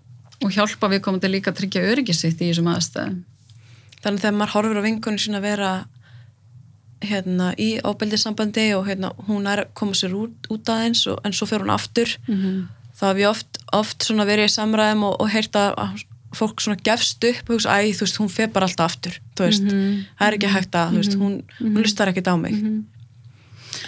[0.45, 3.15] og hjálpa viðkomandi líka að tryggja öryggi sitt í þessum aðstæðum.
[4.03, 5.71] Þannig að þegar maður horfir á vingunni sína að vera
[7.07, 11.33] hérna í ábeldissambandi og hérna hún er að koma sér út, út aðeins og, en
[11.33, 12.17] svo fer hún aftur.
[12.27, 12.67] Mm -hmm.
[12.97, 16.03] þá hef ég oft, oft verið í samræðum og, og heyrt að að
[16.35, 20.05] fólk gefst upp og hugsa, æ, þú veist, hún fer bara alltaf aftur veist, Mhm.
[20.19, 22.53] það er ekki hægt að veist, hún, hún lustar ekkert á mig.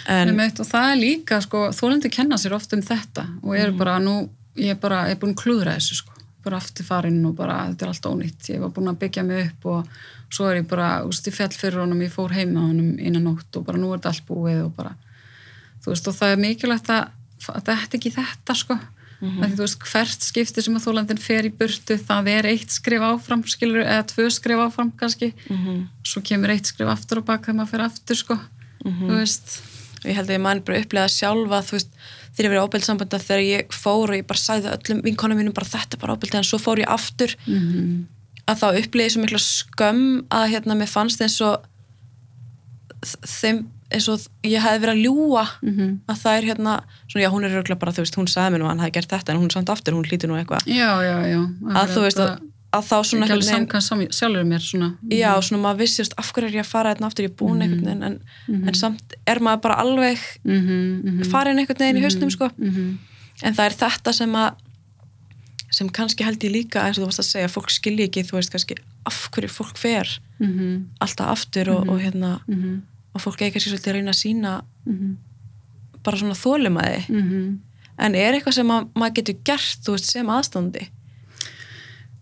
[0.06, 3.72] En, En, og það er líka, sko, þólendi kenna sér oft um þetta og eru
[3.72, 6.12] bara, nú, ég er bara, ég er búin að klúðra þessu, sko,
[6.44, 9.46] bara aftur farin og bara, þetta er allt ónýtt, ég var búin að byggja mig
[9.46, 9.88] upp og
[10.30, 13.26] svo er ég bara, þú veist, ég fell fyrir honum, ég fór heima honum innan
[13.28, 14.94] nótt og bara nú er þetta allt búið og bara,
[15.84, 17.10] þú veist, og það er mikilvægt að,
[17.48, 18.78] að þetta er ekki þetta, sko,
[19.20, 19.56] mm -hmm.
[19.56, 23.42] þú veist, hvert skipti sem að þólandin fer í burtu, það er eitt skrif áfram,
[23.44, 25.88] skilur, eða tvö skrif áfram kannski, Mhm.
[26.04, 28.38] svo kemur eitt skrif aftur og baka þegar maður fer aftur, sko,
[28.84, 29.60] þú veist,
[30.04, 31.88] ég held að ég man bara upplega sjálfa þú veist,
[32.34, 35.66] þegar ég verið ábeldsambanda þegar ég fór og ég bara sæði öllum vinkonum mínum bara
[35.66, 38.06] þetta er bara ábeldi en svo fór ég aftur mm
[38.50, 41.66] að þá upplegið svo mikla skömm að hérna mér fannst eins og
[43.22, 45.94] þeim eins og ég hefði verið að ljúa -hmm.
[46.06, 46.74] að það er hérna,
[47.10, 48.94] svona já hún er röglega bara þú veist, hún sagði mér nú að hann hefði
[48.96, 50.62] gert þetta en hún samt aftur, hún hlýtur nú eitthvað.
[51.74, 52.30] Að þú veist að,
[52.72, 54.88] að þá svona Ekki alveg samkvæm sam- sjálfur mér svona.
[55.10, 57.30] já, svona maður vissi, þú veist, af hverju er ég að fara hérna aftur, ég
[57.30, 58.68] er búin einhvern veginn en, Mhm.
[58.68, 61.26] en samt er maður bara alveg Mm -hmm, mm -hmm.
[61.30, 62.96] farin einhvern veginn í hausnum sko Mm -hmm.
[63.42, 64.54] en það er þetta sem að
[65.70, 68.32] sem kannski held ég líka eins og þú varst að segja, fólk skilji ekki, þú
[68.38, 68.74] veist kannski
[69.06, 70.84] af hverju fólk fer Mm -hmm.
[71.00, 72.80] alltaf aftur og, og hérna Mm -hmm.
[73.14, 75.16] og fólk eigi kannski svolítið að reyna að sína Mm -hmm.
[76.04, 77.58] bara svona þólumæði Mhm.
[77.98, 80.88] en er eitthvað sem að, maður getur gert veist, sem aðstandi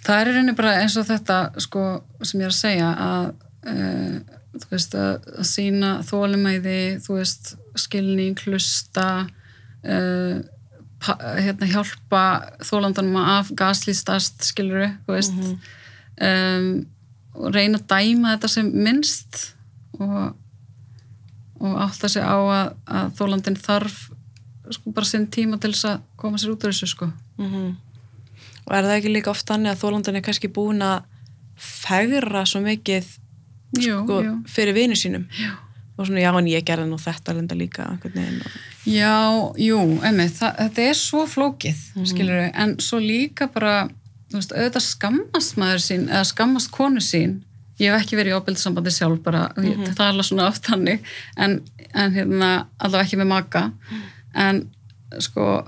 [0.09, 1.84] Það er í rauninni bara eins og þetta sko,
[2.24, 3.26] sem ég er að segja að
[3.68, 9.09] uh, þú veist að, að sína þólumæði, þú veist skilning, hlusta
[9.84, 10.38] uh,
[11.04, 12.22] hérna hjálpa
[12.64, 15.36] þólandanum að af gaslýstast skiluru, þú veist.
[16.18, 16.70] Um,
[17.38, 19.42] og reyna að dæma þetta sem minnst
[20.00, 20.32] og,
[21.61, 24.00] og átta sig á að, að þólandin þarf
[24.74, 27.12] sko bara sinn tíma til þess að koma sér út úr þessu sko.
[27.38, 27.76] Mm
[28.69, 31.07] og er það ekki líka oft þannig að þólandan er kannski búin að
[31.59, 33.09] fegra svo mikið
[33.77, 34.35] jú, sko, jú.
[34.49, 35.57] fyrir vinu sínum Já.
[35.97, 38.05] og svona já en ég gerði nú þetta lenda líka og...
[38.89, 39.16] Já,
[39.61, 42.51] jú, emmi, þetta er svo flókið, mm Mhm.
[42.55, 43.89] en svo líka bara,
[44.31, 47.43] þú veist, auðvitað skammast maður sín, eða skammast konu sín,
[47.79, 49.64] ég hef ekki verið í ábyrðsambandi sjálf bara, mm.
[49.64, 49.95] -hmm.
[49.95, 51.01] það er alveg svona oft hannig,
[51.37, 51.61] en,
[51.95, 53.73] en hérna, allavega ekki með maka,
[54.35, 54.69] en
[55.19, 55.66] sko,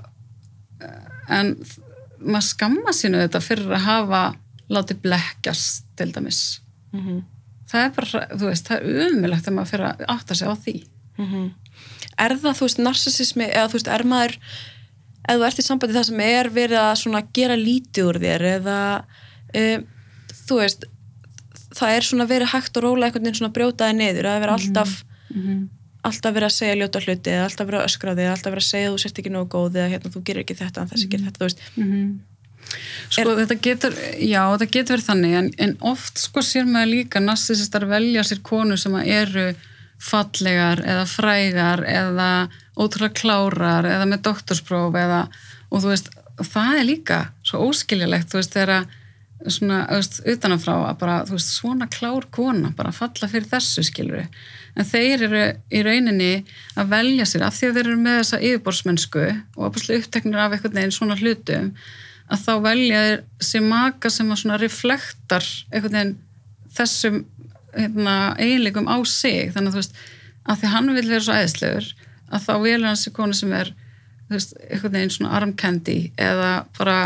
[1.29, 1.55] en
[2.25, 4.21] maður skammast sín auðvitað fyrir að hafa
[4.71, 6.41] látið blekkjast til dæmis.
[6.93, 7.21] mm
[7.71, 10.55] Það er bara, þú veist, það er umilegt að maður fyrir að átta sig á
[10.59, 10.73] því.
[12.19, 14.33] er það þú veist narsisismi eða þú veist er maður
[15.29, 18.45] eða þú ert í sambandi það sem er verið að svona gera lítið úr þér
[18.55, 18.77] eða
[19.61, 19.85] um,
[20.47, 20.83] þú veist
[21.77, 24.97] það er svona verið hægt og róla einhvern veginn svona brjótaði að það vera alltaf
[25.31, 25.69] Mhm.
[26.07, 28.65] Alltaf verið að segja ljóta hluti eða alltaf verið að öskra þig eða alltaf verið
[28.65, 30.91] að segja að þú sért ekki nógu góð eða hérna þú gerir ekki þetta en
[30.91, 31.65] þessi gerir þetta, þú veist.
[31.75, 32.11] Mhm.
[33.11, 37.19] Sko þetta getur, já þetta getur verið þannig en, en oft sko sér maður líka
[37.19, 39.49] narsisistar velja sér konur sem eru
[40.01, 42.29] fallegar eða frægar eða
[42.79, 45.25] ótrúlega klárar eða með doktorspróf eða
[45.71, 46.09] og þú veist,
[46.47, 48.87] það er líka svo óskiljulegt, þú veist, þegar
[49.47, 54.25] svona, veist, utanafrá að bara, þú veist, svona klár kona, bara falla fyrir þessu skilur
[54.75, 56.31] en þeir eru í rauninni
[56.79, 59.25] að velja sér af því að þeir eru með þessa yfirborðsmennsku
[59.57, 61.71] og opaslega uppteknir af einhvern veginn svona hlutum
[62.31, 66.15] að þá velja þeir sér maka sem að svona reflektar einhvern veginn
[66.77, 67.21] þessum
[67.75, 69.51] hérna, eiginleikum á sig.
[69.51, 70.01] Þannig að þú veist,
[70.45, 71.91] að því hann vil vera svo æðislegur
[72.31, 73.73] að þá velja hann sér konu sem er
[74.31, 76.97] veist, einhvern veginn svona armkendi eða bara,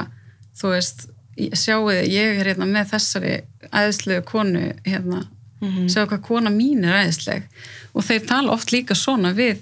[0.57, 3.33] þú veist sjáu þið, ég er hérna með þessari
[3.73, 5.25] æðislegu konu hérna
[5.65, 5.87] Mhm.
[5.89, 7.43] sjá hvað kona mín er æðisleg
[7.95, 9.57] og þeir tala oft líka svona við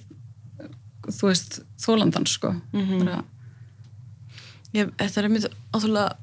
[1.08, 3.00] þú veist, þólandan sko Mhm.
[3.06, 3.24] bara,
[4.74, 6.16] ég, þetta er einmitt ótrúlega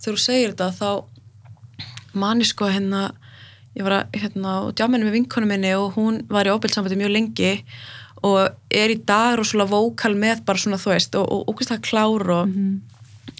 [0.00, 1.04] þegar þú segir þetta þá
[2.14, 3.10] mani sko hérna
[3.76, 7.52] ég var að, hérna djáminu með vinkonu minni og hún var í óbyrgsambandi mjög lengi
[8.24, 12.54] og er í dag rosalega vókal með bara svona þú veist og, ógæslega klár og,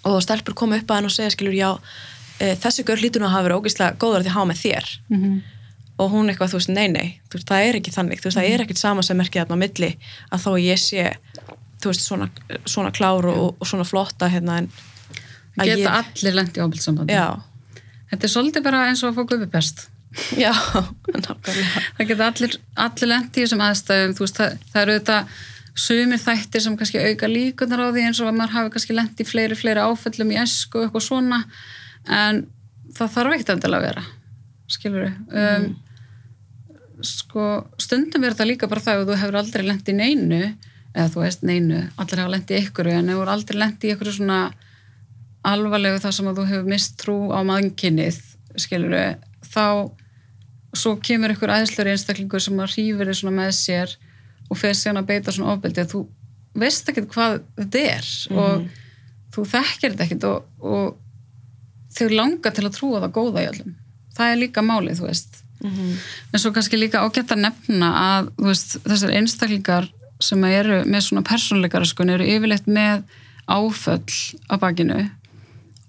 [0.04, 1.70] og stelpur koma upp að hann og segja skilur já
[2.38, 5.42] e, þessi nú að hafa verið ógæslega góður að því að hafa með þér Mhm.
[5.96, 8.38] Og hún eitthvað, þú veist, nei, nei, þú veist, það er ekki þannig, þú veist,
[8.38, 9.90] það er ekkit sama sem merkið þarna á milli
[10.28, 11.08] að þó ég sé,
[11.82, 12.30] þú veist, svona,
[12.68, 14.70] svona klár og, og svona flotta hérna en
[15.56, 17.26] að geta ég, allir lent í ábyrgsambandi já,
[18.12, 19.86] þetta er svolítið bara eins og að fá gufupest
[20.36, 20.52] já,
[21.26, 24.16] nákvæmlega, það geta allir, allir lent í þessum aðstæðum.
[24.16, 25.18] Þú veist, það, það eru þetta
[25.76, 29.20] sumir þættir sem kannski auka líkunar á því eins og að maður hafi kannski lent
[29.20, 31.42] í fleiri, fleiri áföllum í esku og eitthvað svona.
[32.08, 32.46] En
[32.96, 34.06] það þarf ekkert endilega að vera
[34.72, 35.66] skilur um,
[37.04, 40.40] sko, stundum er þetta líka bara það að þú hefur aldrei lent í neinu
[40.96, 44.12] eða þú veist neinu, allir hafa lent í ykkur en hefur aldrei lent í ykkur
[44.16, 44.40] svona
[45.46, 48.20] alvarlegu þar sem að þú hefur mist trú á mannkinnið
[48.56, 48.96] skilur
[49.44, 49.66] þá
[50.76, 53.96] svo kemur ykkur aðeinslur einstaklingur sem að hrífur þið svona með sér
[54.48, 56.02] og fer síðan að beita svona ofbeldi að þú
[56.56, 58.66] veist ekkert hvað þetta er og
[59.36, 63.74] þú þekkir þetta ekkert og, og þau langar til að trúa það góða í öllum.
[64.16, 65.42] Það er líka málið, þú veist
[66.32, 69.90] en svo kannski líka ágætt að nefna að veist, þessar einstaklingar
[70.20, 73.04] sem eru með svona persónleikara sko, eru yfirleitt með
[73.46, 75.02] áföll á bakinu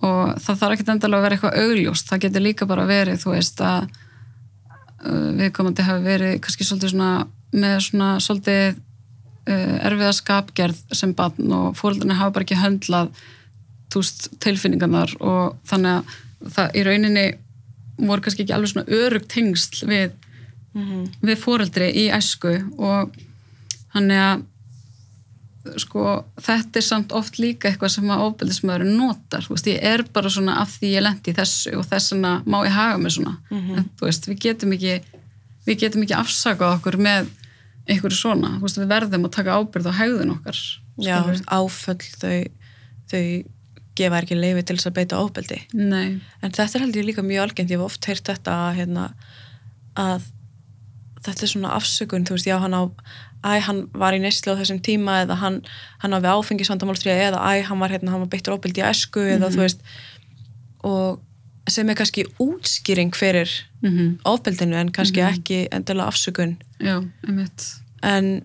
[0.06, 2.10] og það þarf ekki endalega að vera eitthvað augljóst.
[2.10, 7.14] Það getur líka bara verið, þú veist að uh, viðkomandi hafi verið kannski svolítið svona
[7.58, 8.78] með svona svolítið
[9.48, 13.12] uh, erfiða skapgerð sem barn og fólkarnir hafa bara ekki höndlað
[13.96, 17.28] veist, tilfinningarnar og þannig að það í rauninni
[17.98, 20.12] voru kannski ekki alveg svona örugt tengsl við,
[21.22, 23.16] við fóreldri í æsku og
[23.94, 24.46] þannig að
[25.82, 26.04] sko,
[26.40, 30.62] þetta er samt oft líka eitthvað sem að ofbeldismöðurinn notar, veist, ég er bara svona
[30.62, 33.90] af því ég lendi í þessu og þess vegna má ég haga mig svona, en
[34.00, 35.02] þú veist, við getum ekki
[35.68, 37.28] við getum ekki afsakað okkur með
[37.88, 40.62] einhverju svona, veist, við verðum að taka ábyrð á hegðun okkar
[41.04, 41.18] já,
[41.52, 42.48] áföll þau,
[43.12, 43.24] þau
[43.98, 45.60] gefa ekki leifi til þess að beita ofbeldi.
[45.78, 46.08] Nei,
[46.42, 47.72] en þetta er held ég líka mjög algengt.
[47.74, 49.08] Ég hef oft heyrt þetta hérna,
[49.98, 50.28] að
[51.26, 52.84] þetta er svona afsökun þú veist, já hann á
[53.46, 55.62] æ, hann var í neyslu á þessum tíma eða hann,
[56.02, 59.52] hann á við áfengisvandamálstríða eða æ, hann var, hérna, var beittur ofbeldi í æsku eða
[59.54, 59.84] þú veist
[60.88, 61.24] og
[61.68, 63.52] sem er kannski útskýring fyrir
[63.84, 66.58] mm ofbeldinu en kannski ekki endilega afsökun.
[66.80, 67.02] Já,
[68.04, 68.44] en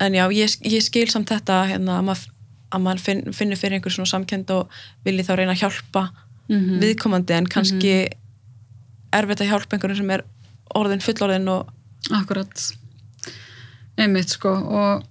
[0.00, 2.29] en já, ég, ég skil samt þetta hérna, að maður
[2.70, 4.68] að maður finn, finnur fyrir einhver svona samkend og
[5.04, 6.08] vilji þá reyna að hjálpa
[6.50, 6.80] Mhm.
[6.82, 7.92] viðkomandi en kannski
[9.14, 10.24] erfitt að hjálpa einhverjum sem er
[10.74, 11.68] orðin fullorðin og
[12.10, 12.72] Akkurat.
[13.98, 15.04] Einmitt sko og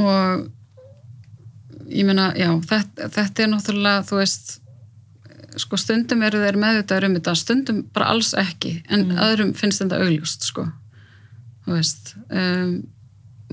[0.00, 0.48] og
[1.92, 4.54] ég meina, já, þetta, þetta er náttúrulega, þú veist
[5.60, 9.98] sko stundum eru þeir meðvitaður um þetta stundum bara alls ekki en öðrum finnst þetta
[10.00, 10.64] augljóst sko
[11.66, 12.70] þú veist um,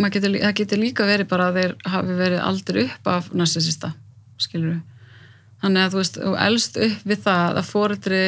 [0.08, 3.92] getur, það getur líka verið bara að þeir hafi verið aldrei upp af narsisista,
[4.40, 4.86] skilur við
[5.60, 8.24] þannig að þú veist, þú elst upp við það að fóreldri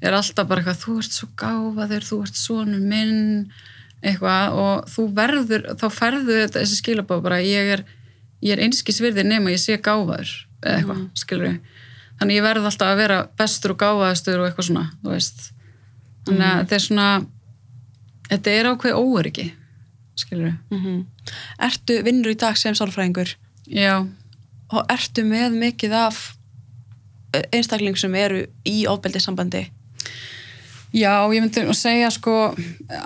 [0.00, 3.18] er alltaf bara eitthvað, þú ert svo gáfaður þú ert sonur minn
[4.00, 7.84] eitthvað og þú verður þá færðu þetta þessi skilabóð bara ég er,
[8.40, 10.32] ég er einskis virði nema ég sé gáfaður
[10.64, 11.10] eða eitthvað, mm.
[11.20, 11.60] skilur við
[12.20, 15.46] þannig ég verð alltaf að vera bestur og gáfaðastur og eitthvað svona, þú veist.
[16.28, 17.06] Þannig að þetta er svona
[18.30, 19.46] þetta er ákveð óöryggi
[20.20, 20.86] skilur við
[21.68, 23.34] ertu vinnur í dag sem sálfræðingur?
[23.70, 24.06] Já,
[24.70, 26.20] og ertu með mikið af
[27.54, 29.66] einstakling sem eru í ofbeldið sambandi
[30.90, 32.32] Já, ég myndi að segja sko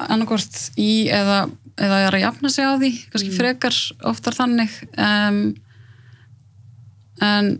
[0.08, 1.42] annarkort í eða,
[1.76, 3.36] eða er að jafna sig á því, kannski Mm.
[3.36, 3.76] frekar
[4.08, 5.40] oftar þannig um,
[7.20, 7.50] en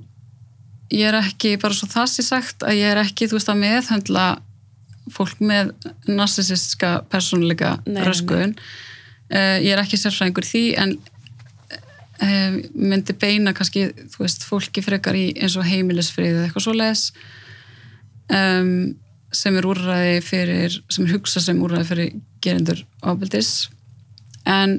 [0.95, 3.61] ég er ekki, bara svo það sé sagt að ég er ekki, þú veist, að
[3.67, 4.25] meðhöndla
[5.13, 5.75] fólk með
[6.09, 8.55] narsisiska persónuleika Nei, nei, röskun
[9.35, 10.95] uh, ég er ekki sérfræðingur því en
[12.23, 16.77] uh, myndi beina kannski, þú veist, fólki frekar í eins og heimilisfrið eða eitthvað svo
[16.79, 17.07] les
[18.31, 18.95] um,
[19.35, 22.13] sem er úrræði fyrir sem er hugsað sem úrræði fyrir
[22.45, 23.53] gerendur ábyldis
[24.47, 24.79] en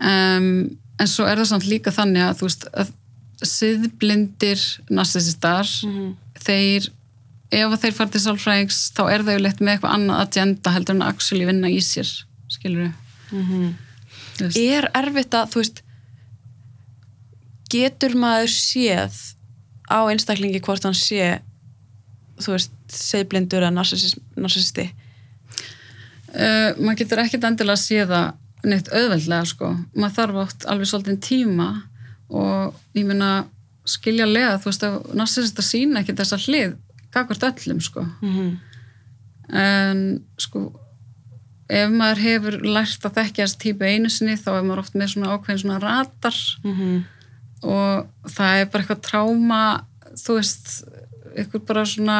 [0.00, 0.48] um,
[1.00, 2.90] en svo er það samt líka þannig að þú veist að
[3.50, 4.62] siðblindir
[4.92, 6.10] narsisistar Mhm.
[6.44, 6.90] þeir
[7.50, 11.04] ef þeir fara til sálfræðings þá er það yfirleitt með eitthvað annað agenda heldur en
[11.04, 12.10] að actually vinna í sér
[12.50, 12.90] skilur
[14.40, 15.82] við er erfitt að, þú veist
[17.70, 19.20] getur maður séð
[19.90, 21.40] á einstaklingi hvort hann sé
[22.40, 24.86] þú veist, segblindur eða narcissisti
[26.34, 28.30] uh, maður getur ekkert endilega að sé það
[28.66, 29.70] neitt auðveldlega sko.
[29.96, 31.68] Maður þarf átt alveg svolítið tíma
[32.30, 33.30] og ég meina
[33.88, 36.74] skilja lega, þú veist, að narsisista sína ekki þessa hlið,
[37.14, 38.06] gagvart öllum sko.
[38.22, 38.58] Mm -hmm.
[39.52, 40.72] en sko
[41.68, 45.08] ef maður hefur lært að þekkja þessi típu einu sinni þá er maður oft með
[45.12, 46.36] svona ákveðin svona ratar
[47.62, 49.84] og það er bara eitthvað tráma
[50.18, 50.84] þú veist,
[51.36, 52.18] eitthvað bara svona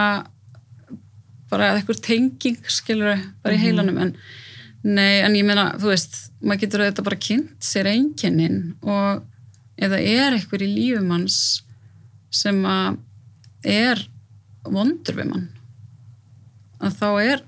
[1.50, 3.98] bara eitthvað tenging skilur bara í heilanum.
[3.98, 4.14] En
[4.82, 9.24] nei, en ég meina, þú veist maður getur auðvitað bara kynnt sér einkennin og
[9.80, 11.40] eða er eitthvað í lífum hans
[12.30, 13.00] sem að
[13.66, 14.06] er
[14.64, 15.48] vondur við mann.
[16.80, 17.42] Að þá er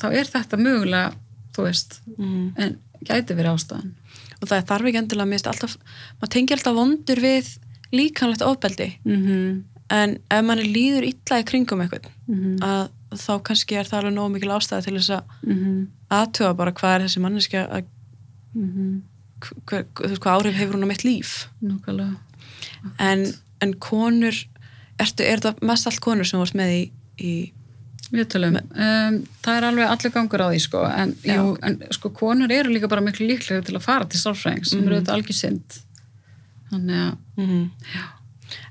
[0.00, 1.12] þá er þetta mögulega
[1.52, 3.92] þú veist, en gæti verið ástæðan.
[4.40, 5.76] Og það þarf ekki endilega mist alltaf,
[6.18, 7.52] maður tengir alltaf vondur við
[7.92, 8.88] líkanlegt ofbeldi.
[9.04, 9.62] Mm -hmm.
[9.92, 14.14] en ef manni líður illa í kringum eitthvað Mm að þá kannski er það alveg
[14.14, 15.86] nóg mikil ástæði til þess að -hmm.
[16.08, 17.84] aðtuga bara hvað er þessi manneskja að,
[19.66, 21.48] hver, þú veist, hvað áhrif hefur hún á mitt líf?
[21.60, 22.16] Núkvælega
[22.98, 23.26] en,
[23.60, 24.34] en konur
[25.02, 26.84] ertu, er það mest allt konur sem varst með í,
[27.18, 27.34] í
[28.12, 32.10] Við tölum, um, það er alveg allir gangur á því sko, en, jú, en sko
[32.12, 35.38] konur eru líka bara miklu líklega til að fara til sálfræðing sem eru auðvitað algjör
[35.38, 35.78] synd.
[36.68, 37.70] Þannig að mm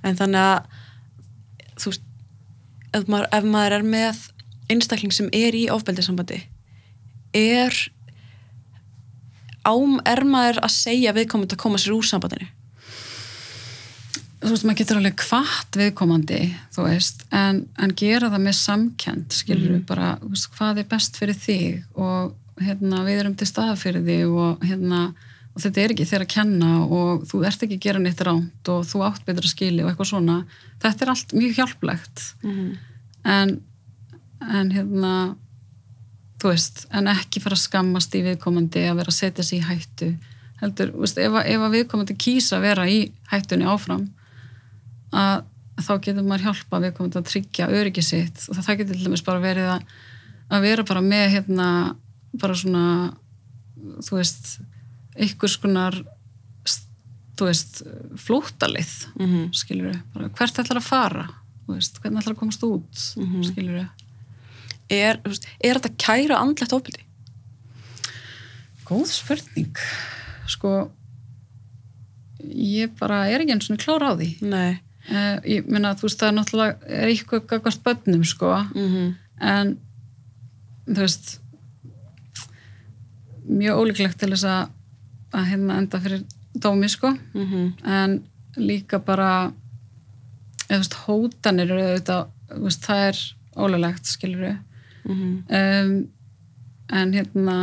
[0.05, 2.07] en þannig að þú veist
[2.91, 4.21] ef maður, ef maður er með
[4.71, 6.39] einstakling sem er í ofbeldisambandi
[7.37, 7.77] er
[9.67, 12.49] ám, er maður að segja viðkomandi að koma sér úr sambandinu
[14.41, 16.39] þú veist, maður getur alveg kvart viðkomandi,
[16.73, 20.87] þú veist, en, en gera það með samkend, skilur við bara, þú veist, hvað er
[20.89, 25.01] best fyrir þig og hérna, við erum til staða fyrir þig og hérna,
[25.51, 28.71] og þetta er ekki þér að kenna og þú ert ekki að gera neitt ránt
[28.71, 30.37] og þú átt betra skili og eitthvað svona,
[30.81, 32.23] þetta er allt mjög hjálplegt,
[33.35, 33.53] en,
[34.47, 35.13] en hérna,
[36.41, 39.67] þú veist, en ekki fara að skammast í viðkomandi að vera að setja sig í
[39.67, 40.09] hættu,
[40.63, 44.07] heldur, þú veist, ef, ef að viðkomandi kýsa að vera í hættunni áfram,
[45.11, 45.43] að
[45.81, 48.45] þá getur maður hjálpa við komum að tryggja öryggi sitt.
[48.49, 49.85] Og það getur til dæmis bara verið að,
[50.51, 51.67] að vera bara með hérna
[52.41, 52.85] bara svona
[54.05, 54.51] þú veist
[55.17, 55.97] einhvers konar
[57.39, 57.81] þú veist
[58.21, 59.53] flóttalið mm -hmm.
[59.53, 61.27] skilur við, bara hvert ætlar að fara?
[61.67, 63.17] Veist, hvernig ætlar að komast út?
[63.17, 63.43] Mm Mhm.
[63.43, 63.87] skilur við
[64.89, 67.03] er, veist, er þetta kæra andlegt ofbeldi?
[68.85, 69.77] Góð spurning.
[70.47, 70.91] Sko
[72.43, 74.41] ég bara er ekki eins og klára á því.
[74.41, 78.53] Nei uh, ég meina þú veist það er náttúrulega er eitthvað gagvart bönnum sko.
[78.75, 79.77] Mm en
[80.85, 81.31] þú veist
[83.49, 84.69] mjög ólíklegt til þess að
[85.31, 86.23] að hérna enda fyrir
[86.53, 87.13] dómi sko.
[87.87, 88.19] En
[88.57, 89.51] líka bara
[90.67, 92.27] eða þú veist hótanir eru auðvitað,
[92.61, 93.21] veist, það er
[93.57, 94.57] ólulegt skilur við
[95.49, 95.93] um,
[96.91, 97.57] en hérna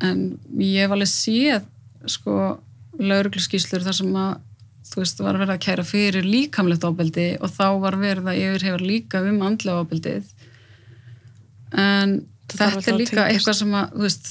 [0.00, 1.64] en ég hef alveg séð
[2.06, 2.60] sko
[2.98, 4.36] laurugluskíslur þar sem að
[4.98, 8.82] þú veist, var verið að kæra fyrir líkamlegt ábeldi og þá var verið að yfirhefar
[8.82, 10.32] líka um andlega ábeldið
[11.78, 12.18] en
[12.48, 14.28] Það þetta alltaf er líka eitthvað sem að, þú veist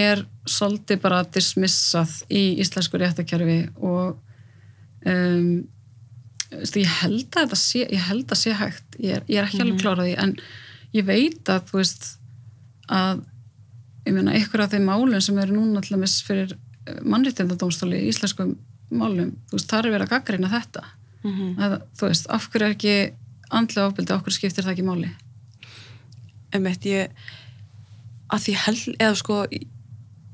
[0.00, 4.14] er svolítið bara dismissað í íslensku réttakerfi og
[5.10, 5.48] um,
[6.54, 8.86] ég held að þetta sé, ég held að sé hægt.
[9.02, 10.36] Ég er, ég er ekki alveg klárað því en
[10.94, 12.08] ég veit að þú veist
[12.90, 13.24] að
[14.06, 16.54] ég meina ykkur af þeim málum sem eru núna allaveg fyrir
[17.02, 18.54] mannréttindadómstóli í íslenskum
[18.90, 20.84] málum, þú veist, það er verið að gaggrina þetta.
[21.60, 22.94] Að, þú veist, af hverju er ekki
[23.50, 25.10] andlega ofbeldi, af hverju skiptir það ekki máli?
[26.56, 27.12] Emmett, ég
[28.30, 29.40] að því held, eða sko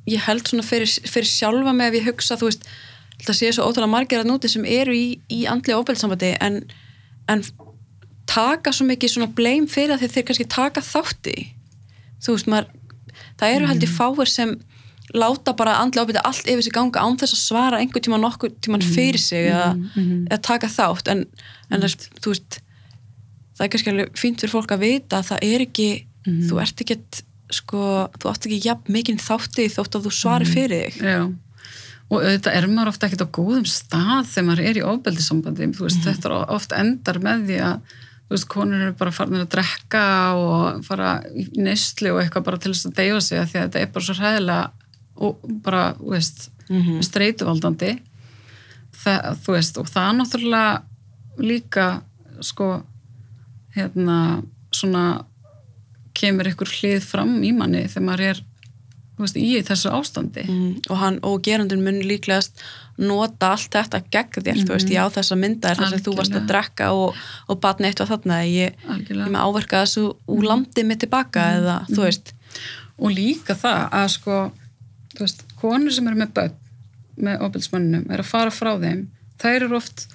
[0.07, 2.69] ég held svona fyrir, fyrir sjálfa mig ef ég hugsa, þú veist
[3.17, 6.61] þetta sé svo ótrúlega margir að núti sem eru í, í andlega ofbeldssambandi en,
[7.33, 7.45] en
[8.29, 11.37] taka svo mikið svona bleim fyrir að þeir kannski taka þátti
[12.23, 12.69] þú veist, maður
[13.41, 14.57] það eru held ég fáir sem
[15.19, 18.53] láta bara andlega ofbeldi allt yfir sig ganga án þess að svara einhvern tíma nokkur
[18.65, 19.73] tíman fyrir sig eða,
[20.31, 21.11] eða taka þátt.
[21.13, 21.25] En,
[21.71, 22.61] en þess, þú veist
[23.57, 25.89] það er kannski alveg fínt fyrir fólk að vita að það er ekki,
[26.51, 26.99] þú ert ekki
[27.55, 27.83] sko,
[28.21, 31.05] þú átt ekki jafn mikinn þátti þótt að þú svari fyrir þig.
[31.07, 31.21] Já,
[32.07, 35.87] og auðvitað er maður ofta ekkert á góðum stað þegar maður er í ofbeldissambandi, þú
[35.87, 37.95] veist, þetta er oft endar með því að,
[38.31, 40.05] veist, konur eru bara farin að drekka
[40.39, 43.83] og fara í neyslu og eitthvað bara til þess að deyfa sig því að þetta
[43.83, 44.86] er bara svo hræðilega
[45.17, 47.03] og bara, þú veist, mm -hmm.
[47.03, 47.99] streituvaldandi.
[49.05, 50.83] Það, þú veist, og það náttúrulega
[51.39, 52.03] líka,
[52.41, 52.83] sko
[53.77, 54.43] hérna,
[54.73, 55.25] svona
[56.15, 58.45] kemur ykkur hlið fram í manni þegar maður er
[59.23, 60.45] veist, í þessu ástandi.
[60.45, 62.61] Mm, og, hann, og gerandun mun líklegast
[63.01, 64.67] nota allt þetta gegn þér, mm -hmm.
[64.69, 67.17] þú veist, ég á þessa mynda er þess að þú varst að drekka og,
[67.49, 68.77] og batna eitt og þarna, ég,
[69.09, 71.57] ég með áverka þessu úr landið mitt tilbaka -hmm.
[71.59, 72.35] eða, þú veist.
[72.99, 74.37] Og líka það að sko
[75.17, 76.57] þú veist, konur sem eru með börn
[77.17, 79.07] með ofbilsmannunum, er að fara frá þeim
[79.41, 80.07] þær eru oft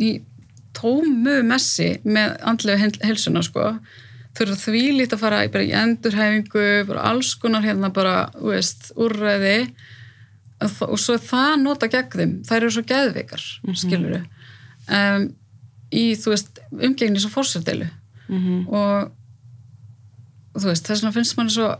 [0.00, 0.20] í
[0.76, 3.72] tómu messi með andlega helsuna sko.
[4.38, 9.72] Þurfa því lítið að fara bara í endurhefingu, bara alls konar hérna bara, veist, úrræði.
[10.60, 13.80] Og svo það nota gegn þeim, þær eru svo geðveikar mm -hmm.
[13.80, 14.20] skiluru
[14.92, 15.22] um,
[15.90, 17.88] í, þú veist, umgengnis og fórsærdeilu
[18.28, 18.68] mm -hmm.
[18.68, 21.70] og þú veist, þess vegna finnst manni svo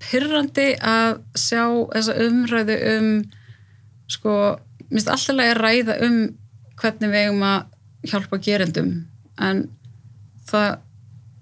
[0.00, 3.10] pyrrandi að sjá þessa umræðu um
[4.10, 4.36] sko,
[4.88, 6.20] minnst alltaf að ræða um
[6.80, 8.94] hvernig við eigum að hjálpa gerendum
[9.40, 9.66] en
[10.48, 10.80] það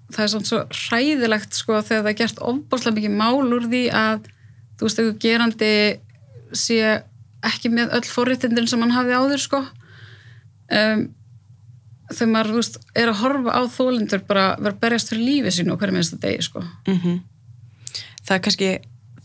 [0.09, 3.83] það er svona svo hræðilegt sko þegar það er gert ofbáslega mikið mál úr því
[3.93, 4.29] að
[4.79, 5.73] þú veist, eitthvað gerandi
[6.57, 6.79] sé
[7.45, 11.03] ekki með öll forréttindin sem hann hafði áður sko um,
[12.09, 15.57] þegar maður, þú veist, er að horfa á þólendur bara vera að berjast fyrir lífið
[15.59, 17.19] sín og hverja minnst það degi sko mm -hmm.
[18.29, 18.71] Það er kannski,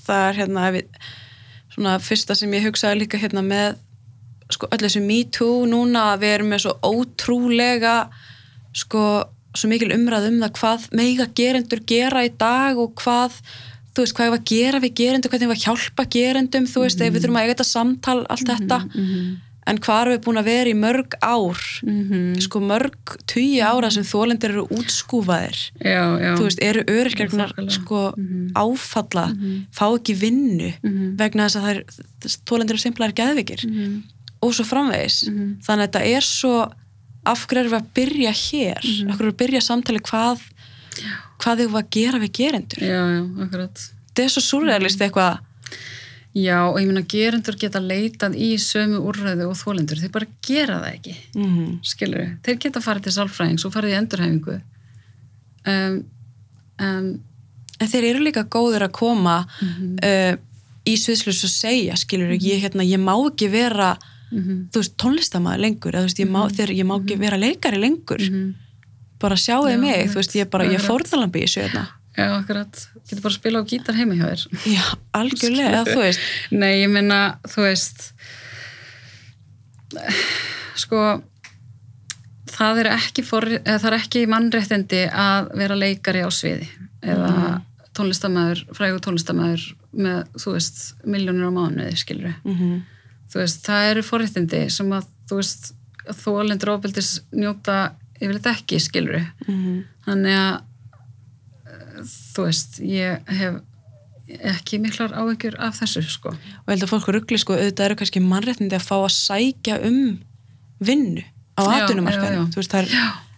[0.06, 1.00] það er hérna við,
[1.74, 3.76] svona fyrsta sem ég hugsaði líka hérna með
[4.52, 7.94] sko öll þessu me too núna að við erum með svo ótrúlega
[8.76, 9.04] sko
[9.54, 13.38] svo mikil umræð um það hvað meiga gerendur gera í dag og hvað
[13.94, 16.66] þú veist, hvað ég var að gera við gerendur hvernig ég var að hjálpa gerendum,
[16.66, 17.14] þú veist, mm -hmm.
[17.14, 19.36] við þurfum að eiga þetta samtal, allt mm -hmm, þetta mm -hmm.
[19.70, 21.62] En hvað erum við búin að vera í mörg ár?
[22.44, 25.60] Sko mörg tugi ára sem þólendir eru útskúfaðir.
[25.80, 26.30] Já, já.
[26.38, 28.02] þú veist, eru öryrkjarnar sko
[28.58, 29.28] áfalla
[29.74, 30.72] fá ekki vinnu
[31.18, 33.66] vegna þess að þólendir eru simplar geðvikir
[34.44, 35.24] og svo framvegis.
[35.64, 36.56] Þannig að þetta er svo
[37.24, 38.82] af hverju erum við að byrja hér?
[38.84, 39.10] Mm -hmm.
[39.10, 40.42] af hverju erum við að byrja samtali hvað
[41.42, 42.82] hvað þau var að gera við gerendur?
[42.84, 43.82] Já, já, akkurat.
[44.08, 45.38] Þetta er svo surrealist eitthvað
[46.34, 50.80] já, og ég minna gerendur geta leitað í sömu úrræðu og þólendur þeir bara gera
[50.82, 51.76] það ekki mm -hmm.
[51.86, 54.56] skilur, þeir geta farið til sálfræðings og farið í endurhefingu
[55.66, 56.00] um,
[56.80, 57.08] um,
[57.78, 59.94] en þeir eru líka góður að koma mm -hmm.
[60.10, 60.34] uh,
[60.84, 63.96] í sviðslust og segja, skilur, ég, hérna, ég má ekki vera
[64.30, 64.68] mm -hmm.
[64.72, 66.56] þú veist, tónlistamæður lengur eða veist, ég má, mm -hmm.
[66.56, 68.54] þegar ég má ekki vera leikari lengur Mhm.
[69.20, 73.32] bara sjáðu mig, þú veist, ég bara, ég fórðalambi í sjöðna já, akkurat, getur bara
[73.34, 74.42] að spila á gítar heima hjá þér
[74.74, 76.20] já, algjörlega, þú veist
[76.62, 78.12] Nei, ég meina, þú veist
[80.78, 81.00] sko
[82.54, 86.68] það er ekki, for, það er ekki mannréttindi að vera leikari á sviði
[87.04, 87.62] eða Mhm.
[87.94, 92.82] tónlistamæður, frægur tónlistamæður með, þú veist, miljónir á mánuði skilur mm -hmm.
[93.30, 95.72] þú veist, það eru forréttindi sem að, þú veist,
[96.24, 99.84] þólendur ofbeldis njóta yfirleitt ekki skilur Mhm.
[100.06, 100.62] þannig að
[102.34, 103.60] þú veist, ég hef
[104.54, 106.32] ekki miklar áhyggjur af þessu sko.
[106.32, 109.78] Og ég held að fólk ruggli sko, auðvitað eru kannski mannréttindi að fá að sækja
[109.84, 110.00] um
[110.84, 111.24] vinnu
[111.54, 112.48] á atvinnumarkaðinu,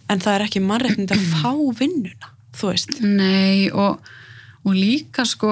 [0.07, 3.99] en það er ekki mannréttindi að fá vinnuna þú veist, Nei og,
[4.65, 5.51] og líka sko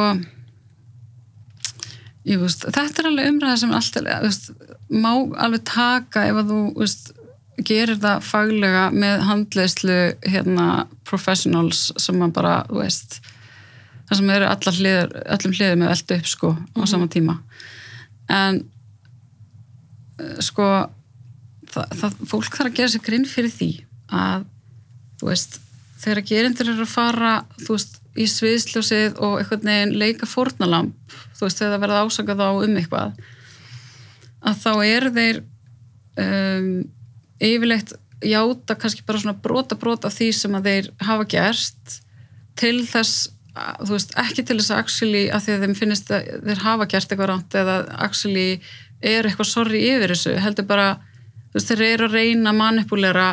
[2.26, 4.50] ég veist, þetta er alveg umræða sem alltaf veist,
[4.90, 7.12] má alveg taka ef að þú veist,
[7.66, 10.68] gerir það faglega með handleyslu hérna
[11.08, 13.20] professionals sem að bara þú veist,
[14.06, 17.38] það sem eru allar hliður, allum hliður með veldu upp sko á sama tíma.
[18.32, 18.62] En
[20.20, 20.70] eh, sko
[21.72, 23.70] það, það, fólk þarf að gera sér grinn fyrir því
[24.16, 24.48] að
[25.20, 25.60] þú veist,
[26.04, 30.94] þegar gerindur eru að fara þú veist, í sviðsljósið og einhvern veginn leika fórnalamb
[31.36, 33.18] þú veist, þegar það verða ásakað á um eitthvað
[34.46, 35.42] að þá eru þeir
[36.22, 36.70] um,
[37.44, 37.96] yfirleitt
[38.26, 41.98] játa kannski bara svona brota brota því sem að þeir hafa gerst
[42.60, 46.26] til þess þú veist, ekki til þess að actually að því að þeim finnist að
[46.50, 47.76] þeir hafa gert eitthvað ránt eða
[48.08, 48.48] actually
[49.02, 53.28] eru eitthvað sorry yfir þessu, heldur bara þú veist, þeir eru að reyna að manipulera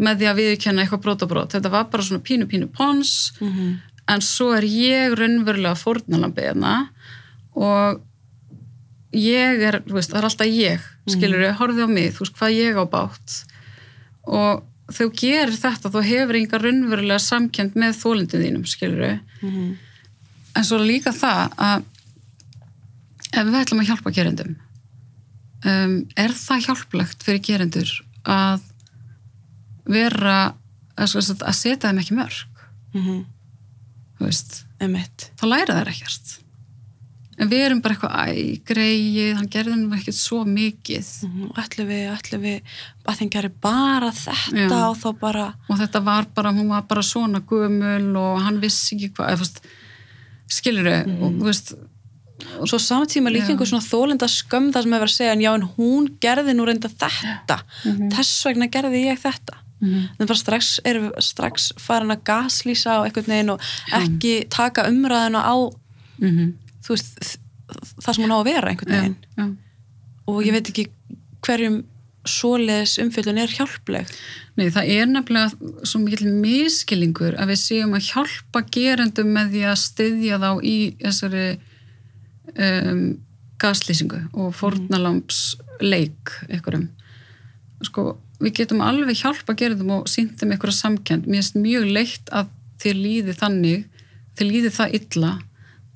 [0.00, 3.78] með því að viðurkenna eitthvað brótabrót þetta var bara svona pínu pínu pons Mhm.
[4.08, 6.88] en svo er ég raunverulega fórnalambið hérna
[7.54, 8.00] og
[9.14, 12.36] ég er, þú veist, það er alltaf ég skilur ég, horfið á mig, þú veist,
[12.38, 13.36] hvað ég á bátt
[14.26, 14.64] og
[14.96, 19.76] þú gerir þetta, þú hefur enga raunverulega samkend með þólindin þínum, skilur ég Mhm.
[20.56, 21.84] en svo líka það að
[23.32, 24.56] ef við ætlum að hjálpa gerendum
[25.64, 27.90] um, er það hjálplegt fyrir gerendur
[28.24, 28.60] að
[29.86, 30.54] vera
[30.98, 32.46] að, sko, að setja þeim ekki mörg
[32.94, 33.24] Mhm.
[34.18, 34.64] þú veist,
[35.38, 36.38] þá læra þær ekkert
[37.40, 41.10] en við erum bara eitthvað æ, greið, hann gerði nú ekkert svo mikið.
[41.26, 41.50] Mhm.
[41.50, 42.74] Og ætlum við, ætlum við
[43.06, 44.88] að þeim gerir bara þetta Já.
[44.88, 48.96] og þá bara og þetta var bara, hún var bara svona gömul og hann vissi
[48.96, 49.46] ekki hvað
[50.50, 51.72] skilur þau og þú veist,
[52.60, 55.50] og svo samtíma líka einhver svona þólinda skömm það sem hefur að segja en já
[55.54, 57.60] en hún gerði nú reynda þetta.
[58.14, 59.60] Þess vegna gerði ég þetta.
[59.80, 60.08] Mhm.
[60.12, 63.62] þannig bara strax erum við strax farin að gaslýsa á einhvern veginn og
[63.96, 65.56] ekki taka umræðina á
[66.20, 66.52] mm
[66.90, 67.38] þú veist
[68.02, 69.46] það sem hún á að vera einhvern já, veginn já.
[70.26, 70.86] og ég veit ekki
[71.46, 71.80] hverjum
[72.28, 74.10] svoleiðis umfyllun er hjálpleg
[74.60, 79.62] Nei, það er nefnilega svo mikill miskilingur að við séum að hjálpa gerendum með því
[79.70, 81.44] að styðja þá í þessari
[82.52, 83.04] um,
[83.60, 85.40] gaslýsingu og fornalamps
[85.80, 86.90] leik einhverjum.
[87.88, 88.04] Sko,
[88.42, 91.24] við getum alveg hjálpa gerendum og sýndum einhverja samkend.
[91.24, 92.52] Mér finnst mjög leitt að
[92.84, 93.88] þér líði þannig,
[94.36, 95.34] þér líði það illa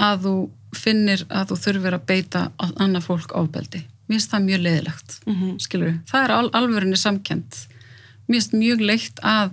[0.09, 0.37] að þú
[0.79, 3.85] finnir að þú þurfir að beita annað fólk ábeldi.
[4.09, 5.55] Mér finnst það mjög leiðilegt Mhm.
[5.61, 7.61] skilur við, það er al alvörinni samkend
[8.29, 9.51] mér finnst mjög leitt að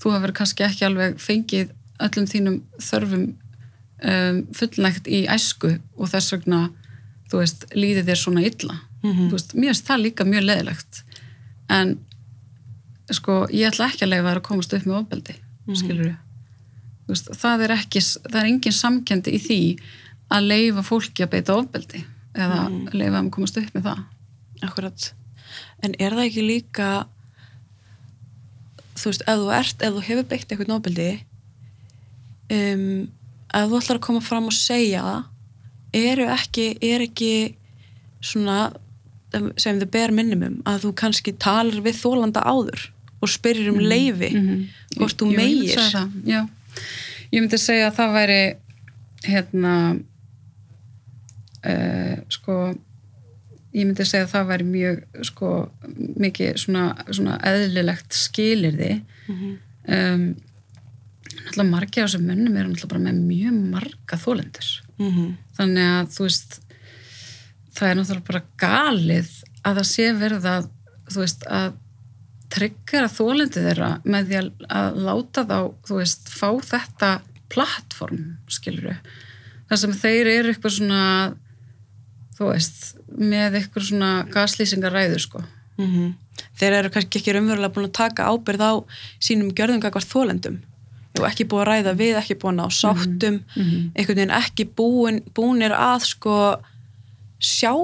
[0.00, 3.24] þú hefur kannski ekki alveg fengið öllum þínum þörfum
[4.02, 6.70] um, fullnægt í æsku og þess vegna
[7.32, 9.28] veist, líði þér svona illa Mhm.
[9.28, 11.02] þú veist, mér finnst það líka mjög leiðilegt
[11.70, 11.98] en
[13.10, 15.34] sko, ég ætla ekki að leifa þær að komast upp með ofbeldi,
[15.74, 16.16] skilur við
[17.10, 18.00] veist, það er ekki,
[18.30, 19.58] það er engin samkendi í því
[20.30, 22.04] að leifa fólki að beita ofbeldi
[22.34, 22.92] eða Mhm.
[22.94, 24.04] leifa að komast upp með það
[24.62, 25.12] Akkurat.
[25.82, 27.06] En er það ekki líka
[29.00, 31.08] þú veist, ef þú ert, ef þú hefur beitt eitthvað nóbildi
[32.50, 33.08] um,
[33.54, 35.24] ef þú ætlar að koma fram og segja það
[36.00, 37.32] eru ekki, er ekki
[38.22, 38.58] svona
[39.34, 42.88] um, sem þið ber minnumum að þú kannski talar við þólanda áður
[43.20, 44.68] og spyrir um leifi Mhm.
[44.98, 45.74] hvort þú Jú, ég myndi
[47.32, 48.40] ég myndi segja að það væri
[49.24, 49.74] hérna
[51.66, 52.56] uh, sko
[53.72, 55.50] ég myndi segja að það væri mjög sko
[56.24, 59.50] mikið svona, svona eðlilegt skilirði Mhm.
[59.86, 60.24] um,
[61.30, 65.28] náttúrulega margir af þessum mönnum eru náttúrulega bara með mjög marga þólendur Mhm.
[65.58, 66.58] þannig að þú veist
[67.76, 69.30] það er náttúrulega bara galið
[69.64, 70.68] að það sé verið að
[71.10, 71.72] þú veist að
[72.50, 74.48] tryggjara þólendi þeirra með því að,
[74.80, 77.10] að láta þá þú veist fá þetta
[77.50, 78.96] plattform skilur
[79.70, 81.02] þar sem þeir eru eitthvað svona
[82.40, 85.44] þú veist með eitthvað svona gaslýsingaræðu sko.
[85.78, 86.10] Mhm.
[86.56, 88.72] Þeir eru kannski ekki raunverulega búin að taka ábyrð á
[89.20, 90.60] sínum gjörðum gagvart þólendum
[91.20, 93.40] og ekki búin að ræða við, ekki búin að ná sáttum.
[93.56, 93.90] Mhm.
[93.96, 96.36] einhvern veginn ekki búin, búinir að sko
[97.40, 97.74] sjá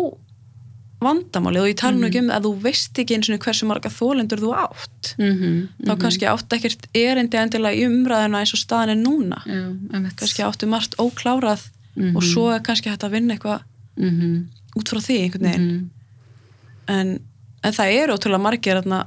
[1.02, 1.60] vandamálið.
[1.60, 4.40] Og ég tala nú ekki um að þú veist ekki eins og hversu marga þólendur
[4.40, 5.14] þú átt.
[5.18, 5.68] Mm -hmm.
[5.84, 9.42] þá kannski átt ekkert erindi endilega í umræðuna eins og staðan er núna.
[9.44, 12.16] Já, kannski áttu margt óklárað Mhm.
[12.16, 13.60] og svo er kannski hægt að vinna eitthvað
[13.96, 14.46] Mhm.
[14.76, 15.90] út frá því einhvern veginn Mhm.
[16.88, 17.20] en,
[17.64, 19.06] en það eru ótrúlega margir þarna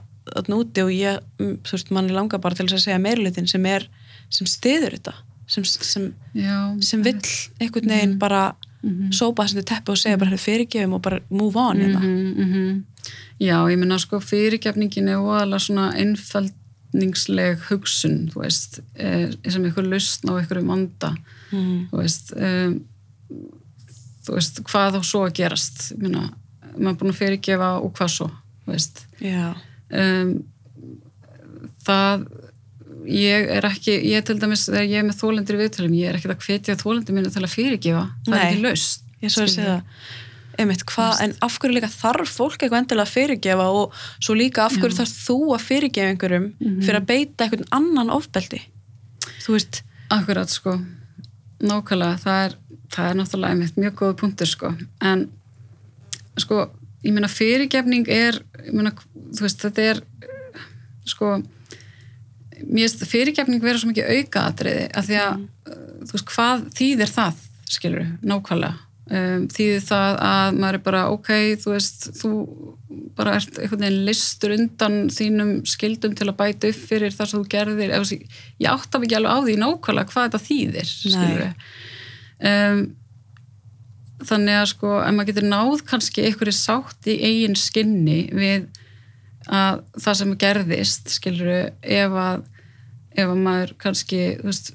[0.50, 3.66] úti og ég, mm, þú veist, manni langar bara til þess að segja meirlutin sem
[3.66, 3.88] er,
[4.30, 5.14] sem stiður þetta
[5.48, 7.22] sem, sem, Já, sem vill
[7.60, 9.10] einhvern veginn bara Mhm.
[9.12, 12.00] sópa þessi teppi og segja bara "Heyrðu, fyrirgefum og bara move on hérna.
[12.00, 12.84] Mhm, mhm.
[13.42, 15.94] Já, ég minna sko fyrirgefningin er óalega svona
[16.94, 21.16] einfældningsleg hugsun, þú veist, eh, sem einhver lausn á einhverju vanda,
[21.52, 21.90] Mhm.
[21.92, 22.82] þú veist, um,
[24.30, 26.28] þú veist, hvað þá svo að gerast, minna,
[26.78, 28.30] maður er búin að fyrirgefa og hvað svo,
[28.66, 29.06] þú veist.
[29.26, 29.56] Já,
[29.90, 30.44] Um,
[31.86, 32.26] það,
[33.10, 36.18] ég er ekki, ég til dæmis, þegar ég er með þólendur í viðtölum, ég er
[36.20, 38.50] ekki að hvetja þólendur minna til að fyrirgefa, það er Nei.
[38.54, 39.06] ekki lausn.
[39.24, 43.08] ég svo að segja það einmitt, hvað, en af hverju líka þarf fólk eitthvað endilega
[43.08, 45.00] að fyrirgefa og svo líka af hverju Já.
[45.02, 46.82] þarf þú að fyrirgefa einhverjum Mhm.
[46.86, 48.62] fyrir að beita einhvern annan ofbeldi
[49.42, 49.82] þú veist,
[50.12, 50.78] Akkurat sko,
[51.62, 52.56] nákvæmlega það er,
[52.94, 54.74] það er náttúrulega einmitt mjög góða punktur sko,
[55.06, 55.28] en
[56.40, 56.66] sko,
[57.06, 58.42] ég meina fyrirgefning er,
[58.72, 58.94] meina,
[59.36, 60.04] þú veist, þetta er
[61.10, 61.38] sko
[62.60, 67.14] mér finnst fyrirgefning vera svo mikið aukaatriði af því að, uh, þú veist, hvað þýðir
[67.16, 68.86] það, skilur nákvæmlega?
[69.10, 71.30] Um, þýðir það að maður er bara ok,
[71.64, 72.32] þú veist, þú
[73.18, 77.42] bara ert einhvern veginn listur undan þínum skildum til að bæta upp fyrir þar sem
[77.42, 77.96] þú gerðir,
[78.62, 81.48] ég átta ekki alveg á því nákvæmlega hvað þetta þýðir skilur
[82.46, 82.84] um,
[84.30, 88.68] þannig að sko ef maður getur náð kannski einhverju sátt í eigin skinni við
[89.50, 92.44] að það sem gerðist skilur, ef að
[93.18, 94.74] ef að maður kannski veist,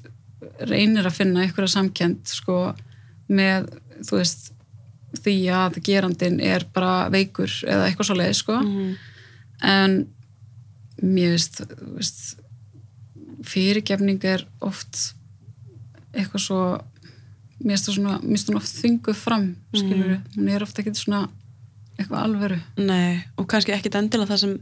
[0.67, 2.59] reynir að finna einhverja samkend sko
[3.31, 3.69] með
[4.05, 4.49] þú veist
[5.15, 8.89] því að gerandin er bara veikur eða eitthvað svo leið sko mm.
[9.69, 9.95] en
[11.01, 11.61] mér veist,
[11.95, 12.25] veist
[13.45, 15.13] fyrirgefning er oft
[16.15, 16.61] eitthvað svo
[17.63, 20.23] mér finnst það oft þynguð fram skilur, mm.
[20.35, 21.25] hún er ofta ekki svona
[21.95, 24.55] eitthvað alveru Nei, og kannski ekkit endilega það sem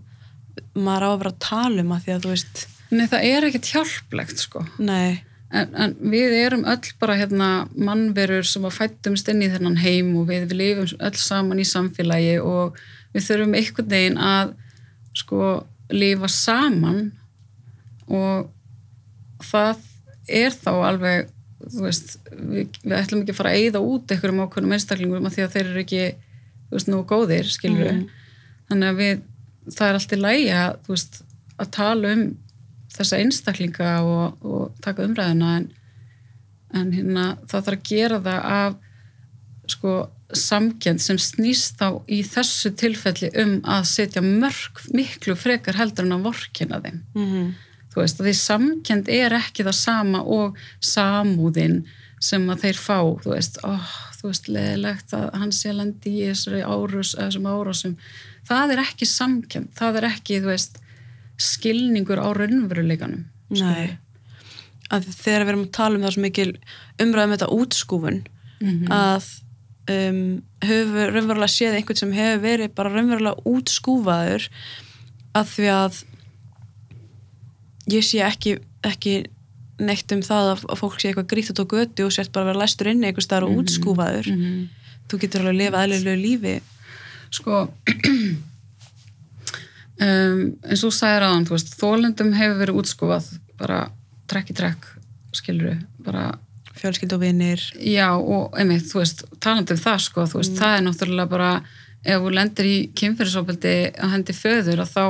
[0.78, 3.48] maður á að vera að tala um að því að þú veist Nei, það er
[3.48, 4.64] ekkit hjálplegt sko.
[4.82, 5.24] Nei.
[5.54, 10.12] En, en við erum öll bara hérna mannverur sem að fættumst inn í þennan heim
[10.18, 12.80] og við, við lifum öll saman í samfélagi og
[13.14, 14.56] við þurfum einhvern veginn að
[15.18, 15.52] sko
[15.94, 17.04] lifa saman
[18.10, 18.50] og
[19.46, 19.84] það
[20.42, 21.30] er þá alveg
[21.72, 25.46] veist, við, við ætlum ekki að fara að eyða út einhverjum ákveðnum einstaklingum af því
[25.46, 26.06] að þeir eru ekki,
[26.70, 28.08] þú veist, nú góðir skilur mm.
[28.72, 29.22] þannig að við
[29.72, 31.22] það er alltaf lægi að, þú veist,
[31.64, 32.26] að tala um
[32.94, 35.70] þessa einstaklinga og, og taka umræðina en,
[36.78, 38.76] en hérna það þarf að gera það af
[39.74, 39.94] sko
[40.34, 46.18] samkjönd sem snýst þá í þessu tilfelli um að setja mörg miklu frekar heldur en
[46.18, 47.52] að vorkina þeim mm -hmm.
[47.94, 51.84] Þú veist því samkjönd er ekki það sama og samúðin
[52.24, 53.90] sem að þeir fá þú veist, oh,
[54.20, 57.98] þú veist, leðilegt að hann sé lendi í þessari árus, þessum árusum
[58.48, 60.80] það er ekki samkjönd, það er ekki, þú veist
[61.42, 63.98] skilningur á raunveruleikanum Nei,
[64.94, 66.52] að þegar við erum að tala um það svo mikil
[67.04, 68.94] umræðum þetta útskúfun mm -hmm.
[68.94, 69.28] að
[69.92, 70.24] um,
[70.64, 74.48] höfum raunverulega séð einhvern sem hefur verið bara raunverulega útskúfaður
[75.34, 76.02] að því að
[77.92, 79.16] ég sé ekki, ekki
[79.82, 82.50] neitt um það að, að fólk sé eitthvað grítt á götu og sért bara að
[82.52, 83.64] vera læstur inni eitthvað starf og mm -hmm.
[83.64, 84.68] útskúfaður mm -hmm.
[85.10, 86.56] þú getur alveg að lifa aðlilegu lífi
[87.34, 87.54] sko
[90.06, 90.40] um,
[90.70, 91.48] eins og sæðir aðan
[91.82, 93.26] þólendum hefur verið útskúfað
[93.58, 93.92] bara
[94.28, 94.82] trekk í trekk
[95.34, 96.38] skiluru, bara
[96.78, 100.60] fjölskyld og vinnir já og einmitt, þú veist, talandum það sko þú veist, mm.
[100.62, 101.52] það er náttúrulega bara
[102.04, 105.06] ef þú lendir í kynferðisofbildi að hendi föður að þá,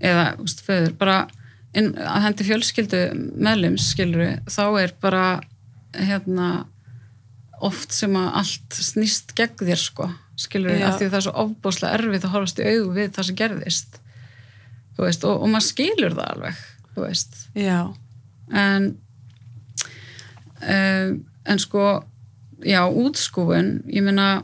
[0.00, 1.16] eða veist, föður, bara
[1.76, 3.02] inn, að hendi fjölskyldu
[3.36, 5.26] meðlums, skiluru þá er bara
[5.96, 6.48] hérna
[7.64, 10.08] oft sem að allt snýst gegn þér sko,
[10.38, 13.38] skiluru, af því það er svo ofbúslega erfið að horfast í auðu við það sem
[13.40, 13.98] gerðist
[14.98, 16.62] veist, og, og maður skilur það alveg
[16.94, 17.40] þú veist.
[18.48, 18.88] En
[20.62, 21.18] um,
[21.48, 21.84] en sko
[22.66, 24.42] já, útskúfun ég uh,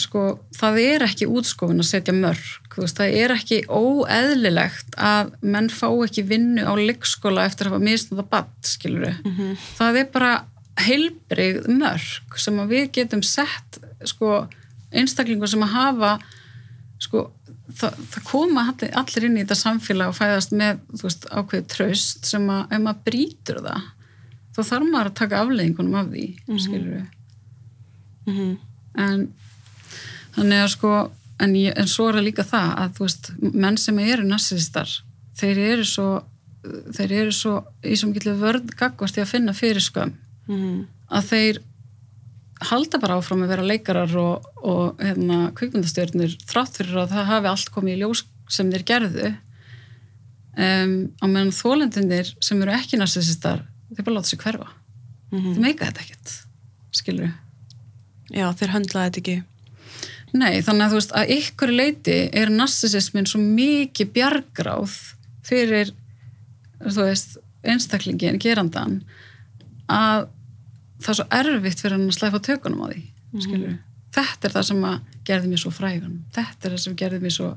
[0.00, 0.22] sko,
[0.56, 5.86] það er ekki útskúfun að setja mörg veist, það er ekki óeðlilegt að menn fá
[5.92, 9.56] ekki vinnu á leikskóla eftir að hafa misnað að badd, mm -hmm.
[9.76, 10.32] það er bara
[10.80, 14.46] heilbrið mörg sem við getum sett sko
[14.94, 16.18] einstaklingur sem að hafa
[16.98, 17.30] sko
[17.68, 22.48] það, það koma allir inn í þetta samfélag og fæðast með veist, ákveðið tröst sem
[22.48, 23.90] að ef maður brítur það
[24.54, 26.62] þá þarf maður að taka afleggingunum af því mm -hmm.
[26.64, 27.06] skilur við
[28.26, 28.54] mm -hmm.
[28.94, 29.28] En
[30.36, 30.94] þannig að sko
[31.42, 34.90] en, ég, en svo er það líka það að þú veist, menn sem eru narsistar
[35.38, 36.08] þeir eru svo
[36.96, 40.14] þeir eru svo í svo mikilvæg vörð gagvast í að finna fyrir skömm.
[40.48, 40.84] Mm
[41.14, 41.60] að þeir
[42.64, 47.50] halda bara áfram að vera leikarar og, og hérna, kvikmyndastjörnir þrátt fyrir að það hafi
[47.50, 49.32] allt komið í ljós sem þeir gerðu.
[50.54, 54.68] Um, á meðan þólendinir sem eru ekki narsisistar þeir bara láta sér hverfa.
[55.32, 55.54] Mm -hmm.
[55.54, 56.34] þeir meika þetta ekkert
[56.94, 57.32] skilur við
[58.32, 59.36] Já, þeir höndlaði þetta ekki
[60.34, 64.94] Nei, þannig að þú veist að ykkur leiti er narsisismin svo mikið bjargráð
[65.46, 65.92] fyrir
[66.82, 69.02] þú veist, einstaklingin, gerandan
[69.86, 70.28] að
[71.04, 73.76] það er svo erfitt fyrir hann að slæfa tökunum á því mm -hmm.
[74.16, 74.86] þetta er það sem
[75.24, 77.50] gerði mér svo frægun þetta er það sem gerði mér svo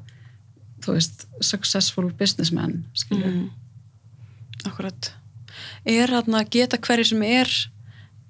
[0.85, 3.49] þú veist, successful businessman mm -hmm.
[4.65, 5.14] Akkurat
[5.85, 7.48] Er hérna geta hverju sem er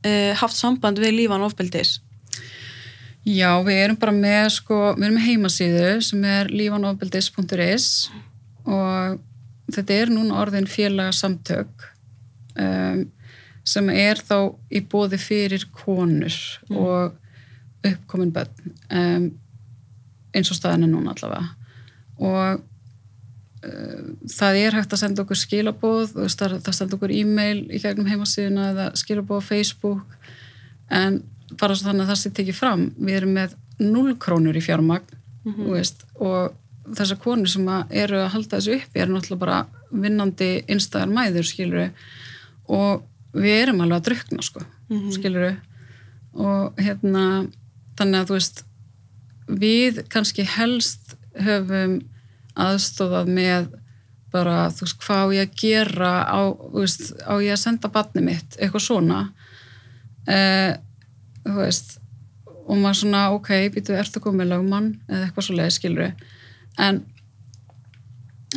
[0.05, 2.01] uh, haft samband við lífan ofbeldis?
[3.27, 7.89] Já, við erum bara með sko, við erum með heimasíðu sem er lífanofbeldis.is
[8.67, 9.19] og
[9.75, 11.87] þetta er núna orðin félagsamtök
[12.57, 13.05] um
[13.67, 14.37] sem er þá
[14.71, 16.35] í bóði fyrir konur
[16.69, 16.79] mm.
[16.79, 19.27] og uppkomin bönn um,
[20.35, 21.49] eins og staðinu núna allavega
[22.17, 22.61] og
[23.67, 28.69] uh, það er hægt að senda okkur skilabóð það senda okkur e-mail í gegnum heimasíðuna
[28.73, 30.31] eða skilabóð á Facebook
[30.95, 31.19] en
[31.55, 32.83] bara svo þannig að það sé tekið fram.
[32.97, 35.17] Við erum með 0 krónur í fjármagn
[35.55, 36.55] þú veist, og
[36.97, 39.59] þessar konur sem að eru að halda þessu uppi eru náttúrulega bara
[39.91, 41.89] vinnandi einstæðar mæður skilur
[42.67, 43.05] og
[43.37, 45.57] við erum alveg að drukna sko, mm skilur
[46.37, 47.23] og hérna
[47.97, 48.63] þannig að þú veist
[49.47, 51.99] við kannski helst höfum
[52.57, 53.69] aðstofað með
[54.33, 56.39] bara, þú veist, hvað á ég að gera á,
[56.73, 59.19] veist, á ég að senda batni mitt, eitthvað svona.
[60.27, 60.75] Eh,
[61.47, 61.97] þú veist
[62.67, 66.09] og maður svona, ok, býtu, ertu komið lögmann eða eitthvað svo leið, skilur
[66.77, 67.05] en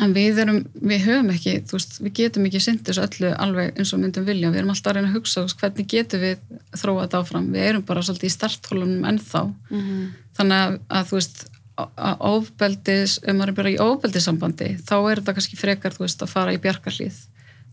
[0.01, 3.79] en við erum, við höfum ekki þú veist, við getum ekki synd þessu öllu alveg
[3.79, 6.45] eins og myndum vilja, við erum alltaf að reyna að hugsa hvernig getum við
[6.79, 7.49] þróa þetta áfram?
[7.55, 9.43] Við erum bara svolítið í starthólunum ennþá.
[9.71, 10.05] Mhm.
[10.39, 11.43] þannig að, að þú veist
[11.81, 16.23] að ofbeldis, ef maður er bara í ofbeldissambandi þá er þetta kannski frekar þú veist,
[16.23, 17.21] að fara í bjarkarlíð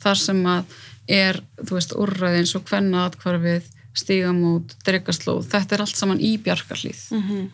[0.04, 0.78] þar sem að
[1.08, 3.68] er, þú veist, úrræði eins og hvenna atkvarfið,
[3.98, 7.48] stígamót dregaslóð, þetta er allt saman í bjarkarlíð Mhm.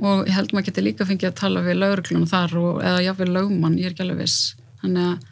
[0.00, 3.32] og ég held maður geti líka fengið að tala við lauruglunum þar og, eða jáfnveg
[3.34, 5.26] lögmann, ég er ekki alveg viss þannig að,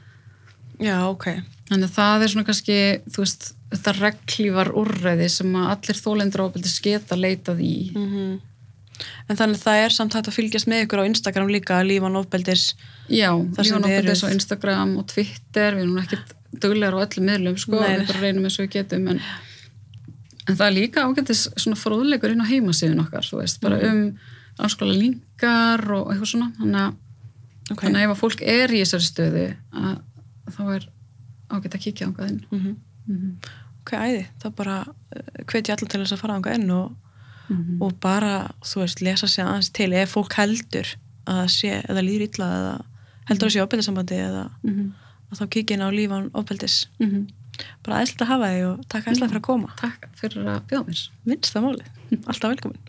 [0.84, 1.24] Já, ok.
[1.70, 2.76] þannig að það er svona kannski
[3.10, 8.40] þú veist, þetta reglívar úrræði sem að allir þólendur ofbeldis geta leitað í Mhm.
[9.30, 12.74] En þannig það er samt hægt að fylgjast með ykkur á Instagram líka, lífan ofbeldis.
[13.08, 14.24] Já, lífan eruð.
[14.26, 17.98] á Instagram og Twitter, við erum ekkert duglegar á öllum miðlum, sko, Nei.
[18.00, 19.20] við bara reynum eins og við getum, en,
[20.48, 23.90] en það er líka ágættis svona fróðleikur inn á heimasíðun okkar, þú veist, bara Mhm.
[23.92, 24.18] um
[24.58, 26.94] alls konar linkar og eitthvað svona, þannig að,
[27.70, 27.80] Ok.
[27.84, 30.00] þannig að ef að fólk er í þessari stöðu, að,
[30.50, 30.88] þá er
[31.50, 32.44] ágætt að kíkja ángað inn.
[32.52, 32.76] Mhm.
[33.08, 33.36] Mm
[33.88, 34.26] Ok, æði.
[34.42, 36.90] Það bara uh, hvet ég allir til þess að fara ánga inn og,
[37.48, 37.78] -hmm.
[37.80, 40.84] og bara, þú veist, lesa sér aðeins til ef fólk heldur
[41.26, 42.84] að sé, eða líður illa eða
[43.30, 44.92] heldur að sé ofbeldissambandi eða Mm
[45.30, 46.86] að þá kíkja inn á lífan ofbeldis.
[47.86, 49.74] Bara aðeinslega að hafa þig og takk aðeinslega fyrir að koma.
[49.80, 51.02] Takk fyrir að bjóða mér.
[51.32, 51.90] Minnsta máli.
[52.24, 52.87] Alltaf velkomin.